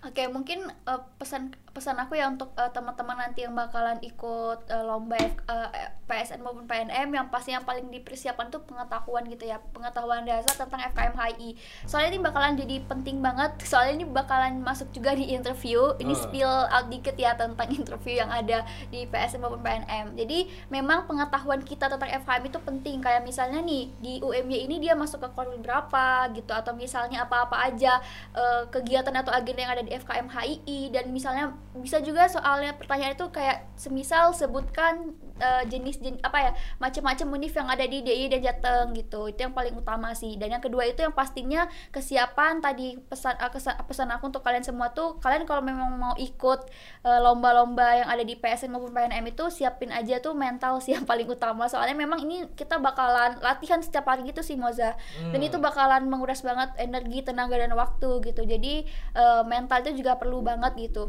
Oke, 0.00 0.24
mungkin 0.32 0.64
eh, 0.64 1.00
pesan 1.20 1.52
pesan 1.70 1.94
aku 2.00 2.16
ya 2.16 2.26
untuk 2.26 2.56
eh, 2.56 2.72
teman-teman 2.72 3.20
nanti 3.20 3.44
yang 3.44 3.52
bakalan 3.52 4.00
ikut 4.00 4.64
eh, 4.66 4.80
lomba 4.80 5.20
F- 5.20 5.44
eh, 5.44 5.92
PSN 6.08 6.40
maupun 6.40 6.64
PNM 6.64 7.12
yang 7.12 7.28
pasti 7.28 7.52
yang 7.52 7.62
paling 7.62 7.86
dipersiapkan 7.86 8.48
tuh 8.48 8.64
pengetahuan 8.64 9.28
gitu 9.28 9.44
ya, 9.44 9.60
pengetahuan 9.70 10.24
dasar 10.24 10.56
tentang 10.56 10.82
FKM 10.88 11.14
HI. 11.14 11.50
Soalnya 11.84 12.16
ini 12.16 12.20
bakalan 12.24 12.56
jadi 12.56 12.80
penting 12.88 13.20
banget. 13.20 13.60
Soalnya 13.62 14.00
ini 14.00 14.06
bakalan 14.08 14.64
masuk 14.64 14.88
juga 14.90 15.12
di 15.12 15.30
interview. 15.30 15.92
Ini 15.94 16.10
Ah. 16.10 16.18
spill 16.18 16.48
out 16.48 16.86
dikit 16.88 17.14
ya 17.14 17.36
tentang 17.36 17.68
interview 17.78 18.18
yang 18.18 18.32
ada 18.32 18.64
di 18.88 19.04
PSN 19.04 19.38
maupun 19.38 19.60
PNM. 19.60 20.16
Jadi 20.16 20.48
memang 20.72 21.04
pengetahuan 21.04 21.60
kita 21.60 21.86
tentang 21.86 22.08
FKM 22.08 22.48
itu 22.48 22.58
penting. 22.58 22.96
Kayak 22.98 23.22
misalnya 23.22 23.60
nih 23.60 23.92
di 24.00 24.18
UMY 24.18 24.64
ini 24.64 24.80
dia 24.80 24.96
masuk 24.96 25.20
ke 25.20 25.28
korwil 25.36 25.60
berapa 25.60 26.24
gitu 26.32 26.50
atau 26.50 26.72
misalnya 26.72 27.22
apa-apa 27.22 27.68
aja 27.68 28.00
eh, 28.32 28.64
kegiatan 28.66 29.12
atau 29.12 29.30
agenda 29.30 29.60
yang 29.60 29.74
ada 29.76 29.84
di 29.84 29.89
FKM 29.90 30.30
HII 30.30 30.94
dan 30.94 31.10
misalnya 31.10 31.58
bisa 31.74 31.98
juga 31.98 32.30
soalnya 32.30 32.78
pertanyaan 32.78 33.18
itu 33.18 33.26
kayak 33.34 33.66
semisal 33.74 34.30
sebutkan 34.30 35.18
eh, 35.40 35.64
jenis 35.66 35.96
jen, 35.98 36.20
apa 36.20 36.38
ya 36.38 36.50
macam-macam 36.76 37.26
univ 37.32 37.50
yang 37.50 37.66
ada 37.66 37.82
di 37.82 37.98
DI 38.00 38.28
dan 38.28 38.40
Jateng 38.40 38.92
gitu. 38.92 39.26
Itu 39.26 39.40
yang 39.42 39.56
paling 39.56 39.74
utama 39.74 40.12
sih. 40.12 40.36
Dan 40.36 40.52
yang 40.52 40.60
kedua 40.60 40.84
itu 40.84 41.00
yang 41.00 41.10
pastinya 41.10 41.64
kesiapan 41.90 42.60
tadi 42.60 43.00
pesan 43.00 43.34
eh, 43.36 43.48
kesan- 43.48 43.80
pesan 43.82 44.08
aku 44.10 44.28
untuk 44.28 44.44
kalian 44.44 44.60
semua 44.60 44.92
tuh 44.92 45.16
kalian 45.18 45.42
kalau 45.42 45.60
memang 45.60 45.88
mau 45.96 46.14
ikut 46.14 46.60
eh, 47.02 47.20
lomba-lomba 47.20 47.96
yang 47.96 48.08
ada 48.08 48.20
di 48.20 48.36
PSN 48.36 48.70
maupun 48.70 48.92
PNM 48.92 49.24
itu 49.26 49.48
siapin 49.48 49.88
aja 49.90 50.20
tuh 50.20 50.36
mental 50.36 50.78
sih 50.78 50.92
yang 50.92 51.08
paling 51.10 51.26
utama. 51.26 51.66
Soalnya 51.66 51.96
memang 51.96 52.20
ini 52.20 52.44
kita 52.52 52.76
bakalan 52.76 53.40
latihan 53.40 53.80
setiap 53.80 54.04
hari 54.04 54.28
gitu 54.28 54.44
sih 54.44 54.54
Moza. 54.54 54.94
Dan 55.18 55.40
Hmm. 55.40 55.48
itu 55.48 55.56
bakalan 55.56 56.04
menguras 56.04 56.40
banget 56.40 56.76
energi 56.76 57.24
tenaga 57.24 57.56
dan 57.56 57.72
waktu 57.72 58.20
gitu. 58.22 58.44
Jadi 58.44 58.84
eh, 59.14 59.42
mental 59.44 59.80
itu 59.80 59.98
juga 59.98 60.14
perlu 60.14 60.44
banget 60.44 60.76
gitu. 60.76 61.08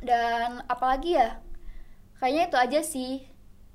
Dan 0.00 0.60
apalagi 0.64 1.16
ya 1.16 1.40
kayaknya 2.18 2.42
itu 2.46 2.56
aja 2.56 2.80
sih 2.80 3.12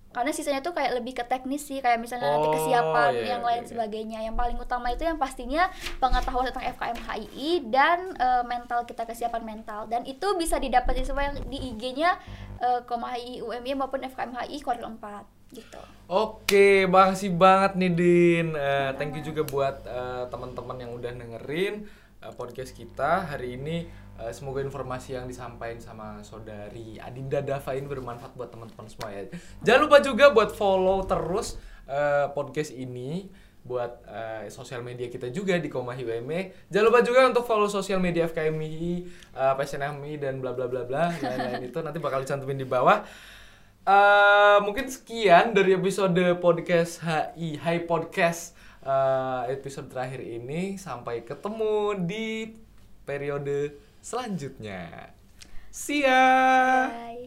karena 0.09 0.31
sisanya 0.33 0.65
tuh 0.65 0.73
kayak 0.73 0.97
lebih 0.97 1.13
ke 1.13 1.23
teknis 1.25 1.69
sih 1.69 1.85
kayak 1.85 2.01
misalnya 2.01 2.33
nanti 2.33 2.49
Oh, 2.49 2.53
kesiapan 2.57 3.11
iya, 3.13 3.27
yang 3.37 3.41
iya, 3.45 3.49
lain 3.53 3.63
iya. 3.63 3.69
sebagainya 3.69 4.19
yang 4.25 4.33
paling 4.33 4.57
utama 4.57 4.89
itu 4.89 5.05
yang 5.05 5.21
pastinya 5.21 5.69
pengetahuan 6.01 6.49
tentang 6.49 6.65
FKM 6.73 6.99
HII 7.05 7.51
dan 7.69 7.99
eh, 8.17 8.43
mental 8.43 8.89
kita 8.89 9.05
kesiapan 9.05 9.45
mental 9.45 9.85
dan 9.85 10.01
itu 10.09 10.33
bisa 10.33 10.57
didapetin 10.57 11.05
semua 11.05 11.29
yang 11.29 11.37
di 11.45 11.61
IG-nya 11.61 12.17
eh, 12.57 12.81
Koma 12.89 13.13
HII 13.13 13.45
UMY 13.45 13.77
maupun 13.77 14.01
FKM 14.01 14.33
HII 14.33 14.57
kuartal 14.65 14.97
4 14.97 15.53
gitu 15.53 15.81
Oke, 16.09 16.89
makasih 16.89 17.37
banget 17.37 17.77
nih 17.77 17.91
Din. 17.93 18.47
Eh, 18.57 18.89
thank 18.97 19.13
you 19.13 19.21
juga 19.21 19.45
buat 19.45 19.85
eh, 19.85 20.25
teman-teman 20.33 20.81
yang 20.81 20.91
udah 20.97 21.13
dengerin 21.13 21.85
eh, 22.17 22.33
podcast 22.33 22.73
kita 22.73 23.29
hari 23.29 23.61
ini. 23.61 23.85
Eh, 24.19 24.33
semoga 24.35 24.59
informasi 24.59 25.15
yang 25.15 25.25
disampaikan 25.31 25.79
sama 25.79 26.19
saudari 26.27 26.99
Adinda 26.99 27.39
Dava 27.39 27.71
ini 27.71 27.87
bermanfaat 27.87 28.35
buat 28.35 28.51
teman-teman 28.51 28.87
semua 28.91 29.09
ya. 29.15 29.31
Jangan 29.63 29.81
lupa 29.87 29.97
juga 30.03 30.25
buat 30.35 30.51
follow 30.51 31.07
terus 31.07 31.55
eh, 31.87 32.27
podcast 32.35 32.75
ini 32.75 33.31
buat 33.63 34.03
eh, 34.07 34.51
sosial 34.51 34.83
media 34.83 35.07
kita 35.07 35.31
juga 35.31 35.55
di 35.55 35.71
Komahi 35.71 36.03
WME. 36.03 36.67
Jangan 36.67 36.85
lupa 36.91 36.99
juga 36.99 37.31
untuk 37.31 37.47
follow 37.47 37.71
sosial 37.71 38.03
media 38.03 38.27
FKMI, 38.27 39.07
uh, 39.35 39.53
PSNMI 39.59 40.15
dan 40.15 40.39
bla 40.39 40.55
bla 40.55 40.65
bla 40.65 40.87
bla 40.87 41.11
lain-lain 41.11 41.67
itu 41.69 41.77
nanti 41.79 41.99
bakal 41.99 42.23
dicantumin 42.23 42.59
di 42.59 42.67
bawah. 42.67 43.03
Eh, 43.89 44.57
mungkin 44.61 44.85
sekian 44.85 45.55
dari 45.55 45.73
episode 45.73 46.19
podcast 46.37 47.01
HI 47.01 47.57
Hai 47.57 47.81
Podcast 47.89 48.53
eh, 48.85 49.55
episode 49.55 49.89
terakhir 49.89 50.21
ini 50.21 50.77
sampai 50.77 51.25
ketemu 51.25 51.97
di 52.05 52.53
periode 53.01 53.88
selanjutnya. 54.01 55.13
See 55.71 56.01
ya. 56.01 56.89
Bye. 56.89 57.18